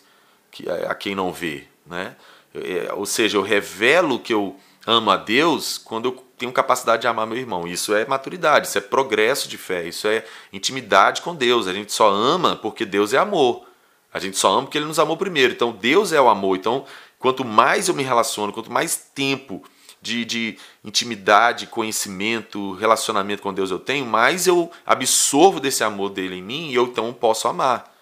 a 0.89 0.95
quem 0.95 1.15
não 1.15 1.33
vê, 1.33 1.65
né? 1.87 2.17
É, 2.65 2.93
ou 2.93 3.07
seja, 3.07 3.37
eu 3.37 3.43
revelo 3.43 4.19
que 4.19 4.33
eu 4.33 4.57
amo 4.87 5.11
a 5.11 5.17
Deus 5.17 5.77
quando 5.77 6.07
eu 6.07 6.25
tenho 6.39 6.53
capacidade 6.53 7.03
de 7.03 7.09
amar 7.09 7.27
meu 7.27 7.37
irmão. 7.37 7.67
Isso 7.67 7.95
é 7.95 8.07
maturidade, 8.07 8.69
isso 8.69 8.79
é 8.79 8.81
progresso 8.81 9.49
de 9.49 9.59
fé, 9.59 9.87
isso 9.87 10.07
é 10.07 10.25
intimidade 10.53 11.21
com 11.21 11.35
Deus. 11.35 11.67
A 11.67 11.75
gente 11.75 11.93
só 11.93 12.09
ama 12.09 12.57
porque 12.57 12.85
Deus 12.87 13.13
é 13.13 13.19
amor. 13.19 13.67
A 14.13 14.19
gente 14.19 14.39
só 14.39 14.51
ama 14.51 14.63
porque 14.63 14.79
Ele 14.79 14.87
nos 14.87 14.99
amou 14.99 15.17
primeiro. 15.17 15.53
Então 15.53 15.73
Deus 15.73 16.13
é 16.13 16.21
o 16.21 16.29
amor. 16.29 16.57
Então, 16.57 16.85
quanto 17.19 17.45
mais 17.45 17.89
eu 17.89 17.95
me 17.95 18.03
relaciono, 18.03 18.53
quanto 18.53 18.73
mais 18.73 18.97
tempo 19.15 19.63
de, 20.01 20.25
de 20.25 20.59
intimidade, 20.85 21.67
conhecimento, 21.67 22.73
relacionamento 22.75 23.43
com 23.43 23.53
Deus 23.53 23.71
eu 23.71 23.79
tenho, 23.79 24.07
mais 24.07 24.47
eu 24.47 24.71
absorvo 24.87 25.61
desse 25.61 25.83
amor 25.83 26.11
dele 26.11 26.37
em 26.37 26.43
mim 26.43 26.71
e 26.71 26.75
eu 26.75 26.85
então 26.85 27.13
posso 27.13 27.49
amar. 27.49 27.95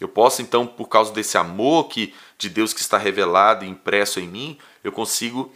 Eu 0.00 0.08
posso 0.08 0.42
então, 0.42 0.66
por 0.66 0.88
causa 0.88 1.12
desse 1.12 1.38
amor 1.38 1.84
que 1.84 2.12
de 2.42 2.50
Deus 2.50 2.72
que 2.72 2.80
está 2.80 2.98
revelado 2.98 3.64
e 3.64 3.68
impresso 3.68 4.20
em 4.20 4.28
mim, 4.28 4.58
eu 4.84 4.92
consigo 4.92 5.52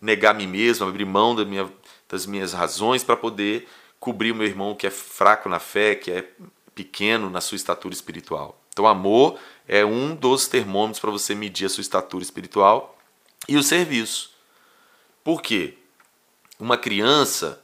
negar 0.00 0.30
a 0.30 0.34
mim 0.34 0.46
mesmo, 0.46 0.86
abrir 0.86 1.04
mão 1.04 1.34
da 1.34 1.44
minha, 1.44 1.70
das 2.08 2.26
minhas 2.26 2.52
razões 2.52 3.04
para 3.04 3.16
poder 3.16 3.68
cobrir 3.98 4.32
o 4.32 4.34
meu 4.34 4.46
irmão 4.46 4.74
que 4.74 4.86
é 4.86 4.90
fraco 4.90 5.48
na 5.48 5.58
fé, 5.58 5.94
que 5.94 6.10
é 6.10 6.28
pequeno 6.74 7.30
na 7.30 7.40
sua 7.40 7.56
estatura 7.56 7.94
espiritual. 7.94 8.60
Então, 8.72 8.86
amor 8.86 9.38
é 9.68 9.84
um 9.84 10.14
dos 10.14 10.48
termômetros 10.48 11.00
para 11.00 11.10
você 11.10 11.34
medir 11.34 11.66
a 11.66 11.68
sua 11.68 11.82
estatura 11.82 12.24
espiritual 12.24 12.98
e 13.46 13.56
o 13.56 13.62
serviço. 13.62 14.32
Por 15.22 15.42
quê? 15.42 15.74
Uma 16.58 16.78
criança, 16.78 17.62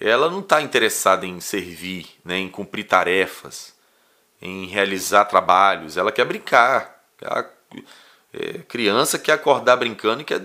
ela 0.00 0.30
não 0.30 0.40
está 0.40 0.62
interessada 0.62 1.26
em 1.26 1.40
servir, 1.40 2.06
né, 2.24 2.38
em 2.38 2.48
cumprir 2.48 2.84
tarefas 2.84 3.78
em 4.40 4.66
realizar 4.66 5.26
trabalhos, 5.26 5.96
ela 5.96 6.10
quer 6.10 6.24
brincar. 6.24 7.04
A 7.22 7.44
é, 8.32 8.58
criança 8.68 9.18
quer 9.18 9.32
acordar 9.32 9.76
brincando 9.76 10.22
e 10.22 10.24
quer 10.24 10.42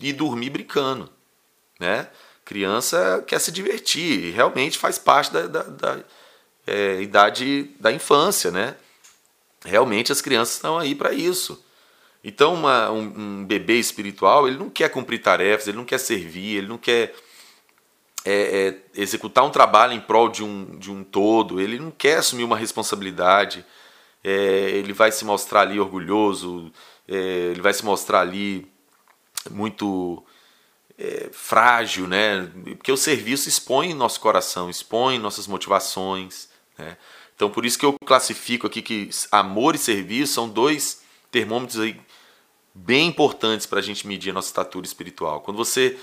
ir 0.00 0.12
dormir 0.12 0.50
brincando. 0.50 1.10
Né? 1.78 2.08
Criança 2.44 3.24
quer 3.26 3.38
se 3.40 3.50
divertir, 3.50 4.32
realmente 4.32 4.78
faz 4.78 4.98
parte 4.98 5.32
da, 5.32 5.46
da, 5.46 5.62
da 5.62 5.98
é, 6.66 7.00
idade 7.00 7.70
da 7.80 7.92
infância. 7.92 8.50
Né? 8.50 8.76
Realmente 9.64 10.12
as 10.12 10.20
crianças 10.20 10.56
estão 10.56 10.78
aí 10.78 10.94
para 10.94 11.12
isso. 11.12 11.62
Então, 12.22 12.54
uma, 12.54 12.90
um, 12.90 13.02
um, 13.16 13.44
bebê 13.44 13.78
espiritual, 13.78 14.48
ele 14.48 14.58
não 14.58 14.68
quer 14.68 14.88
cumprir 14.88 15.22
tarefas, 15.22 15.68
ele 15.68 15.76
não 15.76 15.84
quer 15.84 15.98
servir, 15.98 16.56
ele 16.56 16.66
não 16.66 16.76
quer 16.76 17.14
é, 18.24 18.34
é, 18.94 19.00
executar 19.00 19.44
um 19.44 19.50
trabalho 19.50 19.92
em 19.92 20.00
prol 20.00 20.28
de 20.28 20.42
um, 20.42 20.76
de 20.76 20.90
um 20.90 21.04
todo, 21.04 21.60
ele 21.60 21.78
não 21.78 21.92
quer 21.92 22.16
assumir 22.16 22.42
uma 22.42 22.56
responsabilidade, 22.56 23.64
é, 24.26 24.70
ele 24.70 24.92
vai 24.92 25.12
se 25.12 25.24
mostrar 25.24 25.60
ali 25.60 25.78
orgulhoso, 25.78 26.72
é, 27.06 27.14
ele 27.52 27.60
vai 27.60 27.72
se 27.72 27.84
mostrar 27.84 28.22
ali 28.22 28.66
muito 29.48 30.20
é, 30.98 31.28
frágil, 31.30 32.08
né? 32.08 32.50
Porque 32.76 32.90
o 32.90 32.96
serviço 32.96 33.48
expõe 33.48 33.94
nosso 33.94 34.18
coração, 34.18 34.68
expõe 34.68 35.16
nossas 35.16 35.46
motivações, 35.46 36.48
né? 36.76 36.96
Então 37.36 37.48
por 37.48 37.64
isso 37.64 37.78
que 37.78 37.86
eu 37.86 37.94
classifico 38.04 38.66
aqui 38.66 38.82
que 38.82 39.08
amor 39.30 39.76
e 39.76 39.78
serviço 39.78 40.32
são 40.32 40.48
dois 40.48 41.02
termômetros 41.30 41.78
aí 41.78 41.96
bem 42.74 43.06
importantes 43.06 43.64
para 43.64 43.78
a 43.78 43.82
gente 43.82 44.08
medir 44.08 44.30
a 44.30 44.32
nossa 44.32 44.48
estatura 44.48 44.84
espiritual. 44.84 45.40
Quando 45.40 45.56
você 45.56 45.96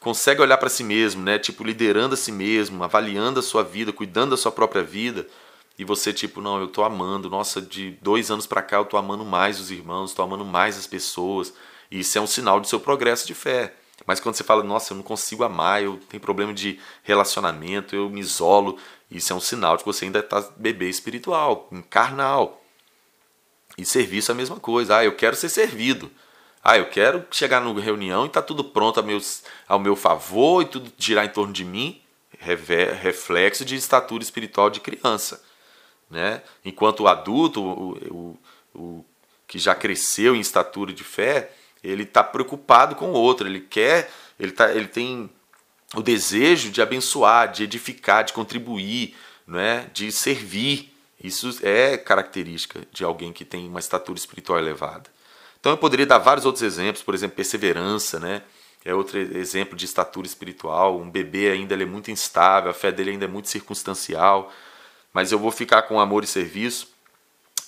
consegue 0.00 0.42
olhar 0.42 0.58
para 0.58 0.68
si 0.68 0.82
mesmo, 0.82 1.22
né? 1.22 1.38
Tipo, 1.38 1.62
liderando 1.62 2.14
a 2.14 2.16
si 2.16 2.32
mesmo, 2.32 2.82
avaliando 2.82 3.38
a 3.38 3.44
sua 3.44 3.62
vida, 3.62 3.92
cuidando 3.92 4.30
da 4.30 4.36
sua 4.36 4.50
própria 4.50 4.82
vida, 4.82 5.24
e 5.78 5.84
você, 5.84 6.12
tipo, 6.12 6.40
não, 6.40 6.60
eu 6.60 6.68
tô 6.68 6.84
amando, 6.84 7.30
nossa, 7.30 7.60
de 7.60 7.92
dois 8.02 8.30
anos 8.30 8.46
para 8.46 8.62
cá 8.62 8.76
eu 8.76 8.84
tô 8.84 8.96
amando 8.96 9.24
mais 9.24 9.58
os 9.58 9.70
irmãos, 9.70 10.12
tô 10.12 10.22
amando 10.22 10.44
mais 10.44 10.76
as 10.76 10.86
pessoas, 10.86 11.52
isso 11.90 12.18
é 12.18 12.20
um 12.20 12.26
sinal 12.26 12.60
do 12.60 12.66
seu 12.66 12.78
progresso 12.78 13.26
de 13.26 13.34
fé. 13.34 13.74
Mas 14.06 14.18
quando 14.18 14.34
você 14.34 14.44
fala, 14.44 14.62
nossa, 14.62 14.92
eu 14.92 14.96
não 14.96 15.04
consigo 15.04 15.44
amar, 15.44 15.82
eu 15.82 15.98
tenho 16.08 16.20
problema 16.20 16.54
de 16.54 16.80
relacionamento, 17.02 17.94
eu 17.94 18.08
me 18.08 18.20
isolo, 18.20 18.78
isso 19.10 19.32
é 19.32 19.36
um 19.36 19.40
sinal 19.40 19.76
de 19.76 19.82
que 19.82 19.86
você 19.86 20.04
ainda 20.04 20.20
está 20.20 20.40
bebê 20.56 20.88
espiritual, 20.88 21.68
carnal. 21.88 22.62
E 23.76 23.84
serviço 23.84 24.30
é 24.30 24.34
a 24.34 24.36
mesma 24.36 24.58
coisa. 24.58 24.98
Ah, 24.98 25.04
eu 25.04 25.14
quero 25.16 25.36
ser 25.36 25.48
servido. 25.48 26.10
Ah, 26.62 26.76
eu 26.76 26.88
quero 26.88 27.24
chegar 27.30 27.60
numa 27.60 27.80
reunião 27.80 28.24
e 28.24 28.26
está 28.26 28.42
tudo 28.42 28.62
pronto 28.62 29.00
ao 29.00 29.06
meu, 29.06 29.18
ao 29.66 29.78
meu 29.78 29.96
favor 29.96 30.62
e 30.62 30.66
tudo 30.66 30.92
girar 30.98 31.24
em 31.24 31.30
torno 31.30 31.52
de 31.52 31.64
mim. 31.64 32.00
Reflexo 32.38 33.64
de 33.64 33.74
estatura 33.76 34.22
espiritual 34.22 34.70
de 34.70 34.80
criança. 34.80 35.42
Né? 36.10 36.42
Enquanto 36.64 37.00
o 37.00 37.08
adulto, 37.08 37.62
o, 37.62 38.38
o, 38.74 38.78
o 38.78 39.04
que 39.46 39.58
já 39.58 39.74
cresceu 39.74 40.34
em 40.34 40.40
estatura 40.40 40.92
de 40.92 41.04
fé, 41.04 41.52
ele 41.82 42.02
está 42.02 42.22
preocupado 42.22 42.96
com 42.96 43.10
o 43.10 43.14
outro, 43.14 43.46
ele 43.46 43.60
quer, 43.60 44.10
ele, 44.38 44.52
tá, 44.52 44.70
ele 44.72 44.88
tem 44.88 45.30
o 45.94 46.02
desejo 46.02 46.70
de 46.70 46.82
abençoar, 46.82 47.50
de 47.50 47.64
edificar, 47.64 48.24
de 48.24 48.32
contribuir, 48.32 49.16
né? 49.46 49.88
de 49.92 50.10
servir. 50.12 50.92
Isso 51.22 51.58
é 51.62 51.96
característica 51.96 52.80
de 52.92 53.04
alguém 53.04 53.32
que 53.32 53.44
tem 53.44 53.68
uma 53.68 53.80
estatura 53.80 54.18
espiritual 54.18 54.58
elevada. 54.58 55.10
Então 55.60 55.72
eu 55.72 55.78
poderia 55.78 56.06
dar 56.06 56.18
vários 56.18 56.46
outros 56.46 56.62
exemplos, 56.62 57.02
por 57.02 57.14
exemplo, 57.14 57.36
perseverança, 57.36 58.18
né? 58.18 58.42
É 58.82 58.94
outro 58.94 59.18
exemplo 59.18 59.76
de 59.76 59.84
estatura 59.84 60.26
espiritual. 60.26 60.98
Um 60.98 61.10
bebê 61.10 61.50
ainda 61.50 61.74
é 61.74 61.84
muito 61.84 62.10
instável, 62.10 62.70
a 62.70 62.74
fé 62.74 62.90
dele 62.90 63.10
ainda 63.10 63.26
é 63.26 63.28
muito 63.28 63.48
circunstancial. 63.48 64.50
Mas 65.12 65.32
eu 65.32 65.38
vou 65.38 65.50
ficar 65.50 65.82
com 65.82 66.00
amor 66.00 66.24
e 66.24 66.26
serviço 66.26 66.88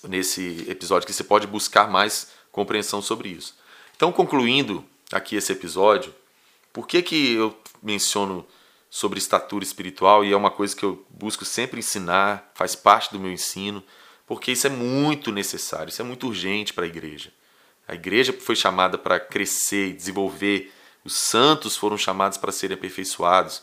nesse 0.05 0.65
episódio 0.69 1.07
que 1.07 1.13
você 1.13 1.25
pode 1.25 1.47
buscar 1.47 1.89
mais 1.89 2.29
compreensão 2.51 3.01
sobre 3.01 3.31
isso. 3.31 3.57
Então, 3.97 4.13
concluindo 4.13 4.85
aqui 5.13 5.37
esse 5.37 5.53
episódio, 5.53 6.15
por 6.73 6.87
que, 6.87 7.03
que 7.03 7.35
eu 7.35 7.57
menciono 7.83 8.47
sobre 8.91 9.19
estatura 9.19 9.65
espiritual 9.65 10.25
e 10.25 10.33
é 10.33 10.37
uma 10.37 10.51
coisa 10.51 10.77
que 10.77 10.85
eu 10.85 11.05
busco 11.09 11.45
sempre 11.45 11.79
ensinar, 11.79 12.53
faz 12.55 12.75
parte 12.75 13.11
do 13.11 13.19
meu 13.19 13.33
ensino, 13.33 13.83
porque 14.27 14.53
isso 14.53 14.67
é 14.67 14.71
muito 14.71 15.33
necessário, 15.33 15.89
isso 15.89 16.03
é 16.03 16.05
muito 16.05 16.27
urgente 16.27 16.75
para 16.75 16.85
a 16.85 16.87
igreja. 16.87 17.33
A 17.89 17.95
igreja 17.95 18.33
foi 18.33 18.55
chamada 18.55 18.99
para 18.99 19.19
crescer 19.19 19.89
e 19.89 19.93
desenvolver, 19.93 20.73
os 21.05 21.15
santos 21.15 21.77
foram 21.77 21.97
chamados 21.99 22.39
para 22.39 22.53
serem 22.53 22.77
aperfeiçoados. 22.77 23.63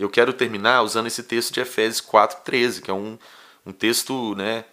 Eu 0.00 0.08
quero 0.08 0.32
terminar 0.32 0.80
usando 0.80 1.08
esse 1.08 1.22
texto 1.22 1.52
de 1.52 1.60
Efésios 1.60 2.00
4,13, 2.00 2.80
que 2.80 2.90
é 2.90 2.94
um, 2.94 3.18
um 3.66 3.70
texto 3.70 4.34
né, 4.34 4.64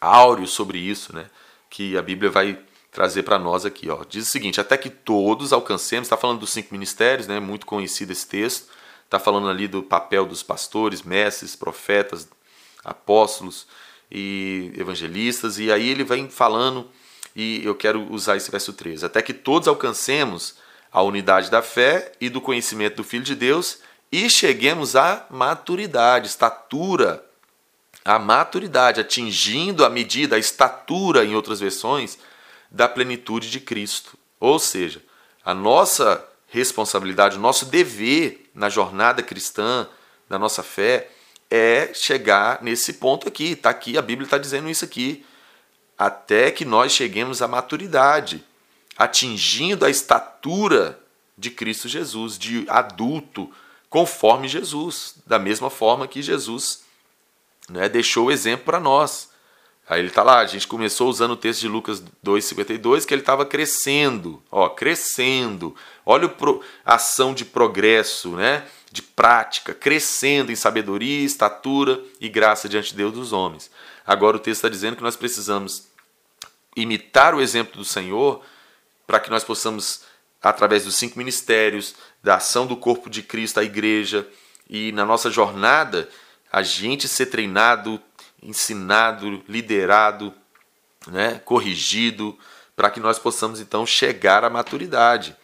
áureo 0.00 0.46
sobre 0.46 0.78
isso, 0.78 1.12
né, 1.12 1.28
que 1.68 1.98
a 1.98 2.02
Bíblia 2.02 2.30
vai 2.30 2.56
trazer 2.92 3.24
para 3.24 3.40
nós 3.40 3.66
aqui. 3.66 3.90
Ó. 3.90 4.04
Diz 4.08 4.28
o 4.28 4.30
seguinte: 4.30 4.60
até 4.60 4.76
que 4.76 4.88
todos 4.88 5.52
alcancemos, 5.52 6.06
está 6.06 6.16
falando 6.16 6.38
dos 6.38 6.50
cinco 6.50 6.68
ministérios, 6.72 7.26
né, 7.26 7.40
muito 7.40 7.66
conhecido 7.66 8.12
esse 8.12 8.24
texto, 8.24 8.68
está 9.04 9.18
falando 9.18 9.48
ali 9.48 9.66
do 9.66 9.82
papel 9.82 10.24
dos 10.24 10.44
pastores, 10.44 11.02
mestres, 11.02 11.56
profetas, 11.56 12.28
apóstolos 12.84 13.66
e 14.08 14.70
evangelistas, 14.76 15.58
e 15.58 15.72
aí 15.72 15.88
ele 15.88 16.04
vem 16.04 16.30
falando, 16.30 16.88
e 17.34 17.64
eu 17.64 17.74
quero 17.74 18.00
usar 18.12 18.36
esse 18.36 18.48
verso 18.48 18.72
13: 18.72 19.06
até 19.06 19.20
que 19.22 19.34
todos 19.34 19.66
alcancemos 19.66 20.54
a 20.92 21.02
unidade 21.02 21.50
da 21.50 21.62
fé 21.62 22.12
e 22.20 22.28
do 22.28 22.40
conhecimento 22.40 22.98
do 22.98 23.04
Filho 23.04 23.24
de 23.24 23.34
Deus 23.34 23.80
e 24.10 24.30
cheguemos 24.30 24.96
à 24.96 25.26
maturidade, 25.30 26.28
estatura, 26.28 27.24
a 28.04 28.18
maturidade, 28.18 29.00
atingindo 29.00 29.84
a 29.84 29.90
medida, 29.90 30.36
a 30.36 30.38
estatura, 30.38 31.24
em 31.24 31.34
outras 31.34 31.60
versões, 31.60 32.18
da 32.70 32.88
plenitude 32.88 33.50
de 33.50 33.58
Cristo. 33.58 34.16
Ou 34.38 34.58
seja, 34.58 35.02
a 35.44 35.52
nossa 35.52 36.24
responsabilidade, 36.48 37.36
o 37.36 37.40
nosso 37.40 37.66
dever 37.66 38.48
na 38.54 38.68
jornada 38.68 39.22
cristã, 39.22 39.88
na 40.28 40.38
nossa 40.38 40.62
fé, 40.62 41.10
é 41.50 41.92
chegar 41.94 42.62
nesse 42.62 42.94
ponto 42.94 43.28
aqui. 43.28 43.52
Está 43.52 43.70
aqui, 43.70 43.98
a 43.98 44.02
Bíblia 44.02 44.26
está 44.26 44.38
dizendo 44.38 44.70
isso 44.70 44.84
aqui. 44.84 45.24
Até 45.98 46.50
que 46.50 46.64
nós 46.64 46.92
cheguemos 46.92 47.42
à 47.42 47.48
maturidade, 47.48 48.44
atingindo 48.96 49.84
a 49.84 49.90
estatura 49.90 50.98
de 51.36 51.50
Cristo 51.50 51.88
Jesus, 51.88 52.38
de 52.38 52.64
adulto, 52.68 53.52
conforme 53.88 54.48
Jesus, 54.48 55.14
da 55.26 55.38
mesma 55.38 55.70
forma 55.70 56.08
que 56.08 56.22
Jesus 56.22 56.84
né, 57.68 57.88
deixou 57.88 58.26
o 58.26 58.32
exemplo 58.32 58.64
para 58.66 58.80
nós. 58.80 59.30
Aí 59.88 60.00
ele 60.00 60.08
está 60.08 60.22
lá, 60.22 60.40
a 60.40 60.46
gente 60.46 60.66
começou 60.66 61.08
usando 61.08 61.32
o 61.32 61.36
texto 61.36 61.60
de 61.60 61.68
Lucas 61.68 62.02
2,52, 62.24 63.06
que 63.06 63.14
ele 63.14 63.22
estava 63.22 63.46
crescendo, 63.46 64.42
ó, 64.50 64.68
crescendo. 64.68 65.76
Olha 66.04 66.32
a 66.84 66.94
ação 66.94 67.32
de 67.32 67.44
progresso, 67.44 68.30
né? 68.30 68.66
de 68.96 69.02
prática, 69.02 69.74
crescendo 69.74 70.50
em 70.50 70.56
sabedoria, 70.56 71.24
estatura 71.24 72.02
e 72.18 72.30
graça 72.30 72.66
diante 72.66 72.92
de 72.92 72.96
Deus 72.96 73.12
dos 73.12 73.32
homens. 73.32 73.70
Agora 74.06 74.38
o 74.38 74.40
texto 74.40 74.60
está 74.60 74.68
dizendo 74.70 74.96
que 74.96 75.02
nós 75.02 75.16
precisamos 75.16 75.88
imitar 76.74 77.34
o 77.34 77.40
exemplo 77.42 77.76
do 77.76 77.84
Senhor 77.84 78.42
para 79.06 79.20
que 79.20 79.28
nós 79.28 79.44
possamos, 79.44 80.02
através 80.40 80.84
dos 80.84 80.96
cinco 80.96 81.18
ministérios, 81.18 81.94
da 82.26 82.34
ação 82.34 82.66
do 82.66 82.76
corpo 82.76 83.08
de 83.08 83.22
Cristo, 83.22 83.60
a 83.60 83.62
igreja, 83.62 84.28
e 84.68 84.90
na 84.90 85.04
nossa 85.04 85.30
jornada, 85.30 86.08
a 86.50 86.60
gente 86.60 87.06
ser 87.06 87.26
treinado 87.26 88.02
ensinado, 88.42 89.44
liderado, 89.48 90.34
né, 91.06 91.40
corrigido, 91.44 92.36
para 92.74 92.90
que 92.90 92.98
nós 92.98 93.16
possamos 93.16 93.60
então 93.60 93.86
chegar 93.86 94.42
à 94.42 94.50
maturidade, 94.50 95.36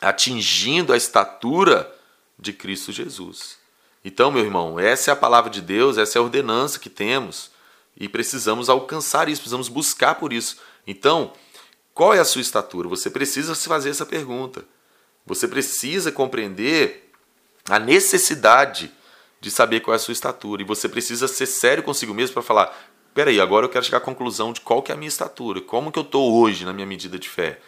atingindo 0.00 0.92
a 0.92 0.96
estatura 0.96 1.88
de 2.36 2.52
Cristo 2.52 2.90
Jesus. 2.90 3.56
Então, 4.04 4.32
meu 4.32 4.44
irmão, 4.44 4.80
essa 4.80 5.12
é 5.12 5.12
a 5.12 5.16
palavra 5.16 5.50
de 5.50 5.60
Deus, 5.60 5.98
essa 5.98 6.18
é 6.18 6.20
a 6.20 6.22
ordenança 6.22 6.80
que 6.80 6.90
temos 6.90 7.52
e 7.96 8.08
precisamos 8.08 8.68
alcançar 8.68 9.28
isso, 9.28 9.42
precisamos 9.42 9.68
buscar 9.68 10.16
por 10.16 10.32
isso. 10.32 10.56
Então, 10.84 11.32
qual 11.94 12.12
é 12.12 12.18
a 12.18 12.24
sua 12.24 12.40
estatura? 12.40 12.88
Você 12.88 13.08
precisa 13.08 13.54
se 13.54 13.68
fazer 13.68 13.90
essa 13.90 14.04
pergunta. 14.04 14.64
Você 15.26 15.46
precisa 15.46 16.10
compreender 16.10 17.10
a 17.68 17.78
necessidade 17.78 18.92
de 19.40 19.50
saber 19.50 19.80
qual 19.80 19.92
é 19.92 19.96
a 19.96 19.98
sua 19.98 20.12
estatura. 20.12 20.62
E 20.62 20.64
você 20.64 20.88
precisa 20.88 21.26
ser 21.28 21.46
sério 21.46 21.82
consigo 21.82 22.14
mesmo 22.14 22.34
para 22.34 22.42
falar: 22.42 22.76
peraí, 23.14 23.40
agora 23.40 23.66
eu 23.66 23.70
quero 23.70 23.84
chegar 23.84 23.98
à 23.98 24.00
conclusão 24.00 24.52
de 24.52 24.60
qual 24.60 24.82
que 24.82 24.92
é 24.92 24.94
a 24.94 24.98
minha 24.98 25.08
estatura, 25.08 25.60
como 25.60 25.92
que 25.92 25.98
eu 25.98 26.04
estou 26.04 26.32
hoje 26.40 26.64
na 26.64 26.72
minha 26.72 26.86
medida 26.86 27.18
de 27.18 27.28
fé. 27.28 27.60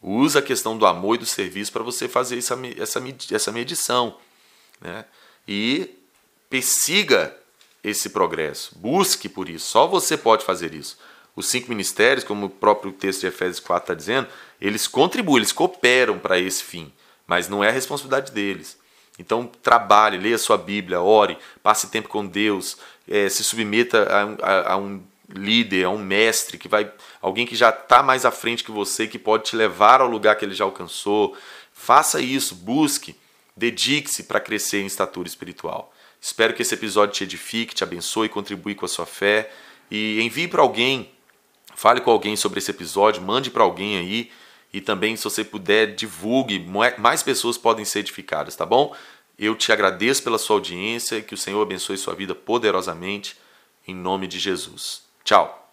Usa 0.00 0.38
a 0.38 0.42
questão 0.42 0.78
do 0.78 0.86
amor 0.86 1.16
e 1.16 1.18
do 1.18 1.26
serviço 1.26 1.72
para 1.72 1.82
você 1.82 2.08
fazer 2.08 2.38
essa, 2.38 2.56
essa, 2.78 3.02
essa 3.32 3.52
medição. 3.52 4.16
Né? 4.80 5.04
E 5.46 5.90
persiga 6.48 7.36
esse 7.82 8.10
progresso, 8.10 8.78
busque 8.78 9.28
por 9.28 9.48
isso. 9.48 9.66
Só 9.66 9.86
você 9.86 10.16
pode 10.16 10.44
fazer 10.44 10.72
isso. 10.72 10.98
Os 11.34 11.46
cinco 11.46 11.68
ministérios, 11.68 12.24
como 12.24 12.46
o 12.46 12.50
próprio 12.50 12.92
texto 12.92 13.20
de 13.20 13.28
Efésios 13.28 13.60
4 13.60 13.84
está 13.84 13.94
dizendo, 13.94 14.28
eles 14.60 14.86
contribuem, 14.86 15.38
eles 15.38 15.52
cooperam 15.52 16.18
para 16.18 16.38
esse 16.38 16.62
fim, 16.64 16.92
mas 17.28 17.46
não 17.46 17.62
é 17.62 17.68
a 17.68 17.72
responsabilidade 17.72 18.32
deles. 18.32 18.78
Então, 19.18 19.46
trabalhe, 19.62 20.16
leia 20.16 20.38
sua 20.38 20.56
Bíblia, 20.56 21.00
ore, 21.00 21.36
passe 21.62 21.90
tempo 21.90 22.08
com 22.08 22.26
Deus, 22.26 22.78
é, 23.06 23.28
se 23.28 23.44
submeta 23.44 24.04
a, 24.04 24.46
a, 24.46 24.72
a, 24.72 24.76
um 24.78 25.02
líder, 25.28 25.84
a 25.84 25.90
um 25.90 25.98
mestre, 25.98 26.56
que 26.56 26.68
vai, 26.68 26.90
alguém 27.20 27.44
que 27.44 27.54
já 27.54 27.68
está 27.68 28.02
mais 28.02 28.24
à 28.24 28.30
frente 28.30 28.64
que 28.64 28.70
você, 28.70 29.06
que 29.06 29.18
pode 29.18 29.44
te 29.44 29.56
levar 29.56 30.00
ao 30.00 30.08
lugar 30.08 30.36
que 30.36 30.44
ele 30.44 30.54
já 30.54 30.64
alcançou. 30.64 31.36
Faça 31.72 32.20
isso, 32.20 32.54
busque, 32.54 33.14
dedique-se 33.56 34.22
para 34.22 34.40
crescer 34.40 34.80
em 34.80 34.86
estatura 34.86 35.28
espiritual. 35.28 35.92
Espero 36.20 36.54
que 36.54 36.62
esse 36.62 36.74
episódio 36.74 37.14
te 37.14 37.24
edifique, 37.24 37.74
te 37.74 37.84
abençoe, 37.84 38.28
contribui 38.28 38.74
com 38.74 38.86
a 38.86 38.88
sua 38.88 39.06
fé 39.06 39.50
e 39.90 40.20
envie 40.22 40.48
para 40.48 40.62
alguém, 40.62 41.10
fale 41.74 42.00
com 42.00 42.10
alguém 42.10 42.36
sobre 42.36 42.58
esse 42.58 42.70
episódio, 42.70 43.22
mande 43.22 43.50
para 43.50 43.62
alguém 43.62 43.98
aí 43.98 44.30
e 44.72 44.80
também, 44.80 45.16
se 45.16 45.24
você 45.24 45.42
puder, 45.42 45.94
divulgue, 45.94 46.58
mais 46.98 47.22
pessoas 47.22 47.56
podem 47.56 47.84
ser 47.84 48.00
edificadas, 48.00 48.54
tá 48.54 48.66
bom? 48.66 48.94
Eu 49.38 49.54
te 49.54 49.72
agradeço 49.72 50.22
pela 50.22 50.38
sua 50.38 50.56
audiência, 50.56 51.22
que 51.22 51.34
o 51.34 51.38
Senhor 51.38 51.62
abençoe 51.62 51.96
sua 51.96 52.14
vida 52.14 52.34
poderosamente, 52.34 53.36
em 53.86 53.94
nome 53.94 54.26
de 54.26 54.38
Jesus. 54.38 55.02
Tchau! 55.24 55.67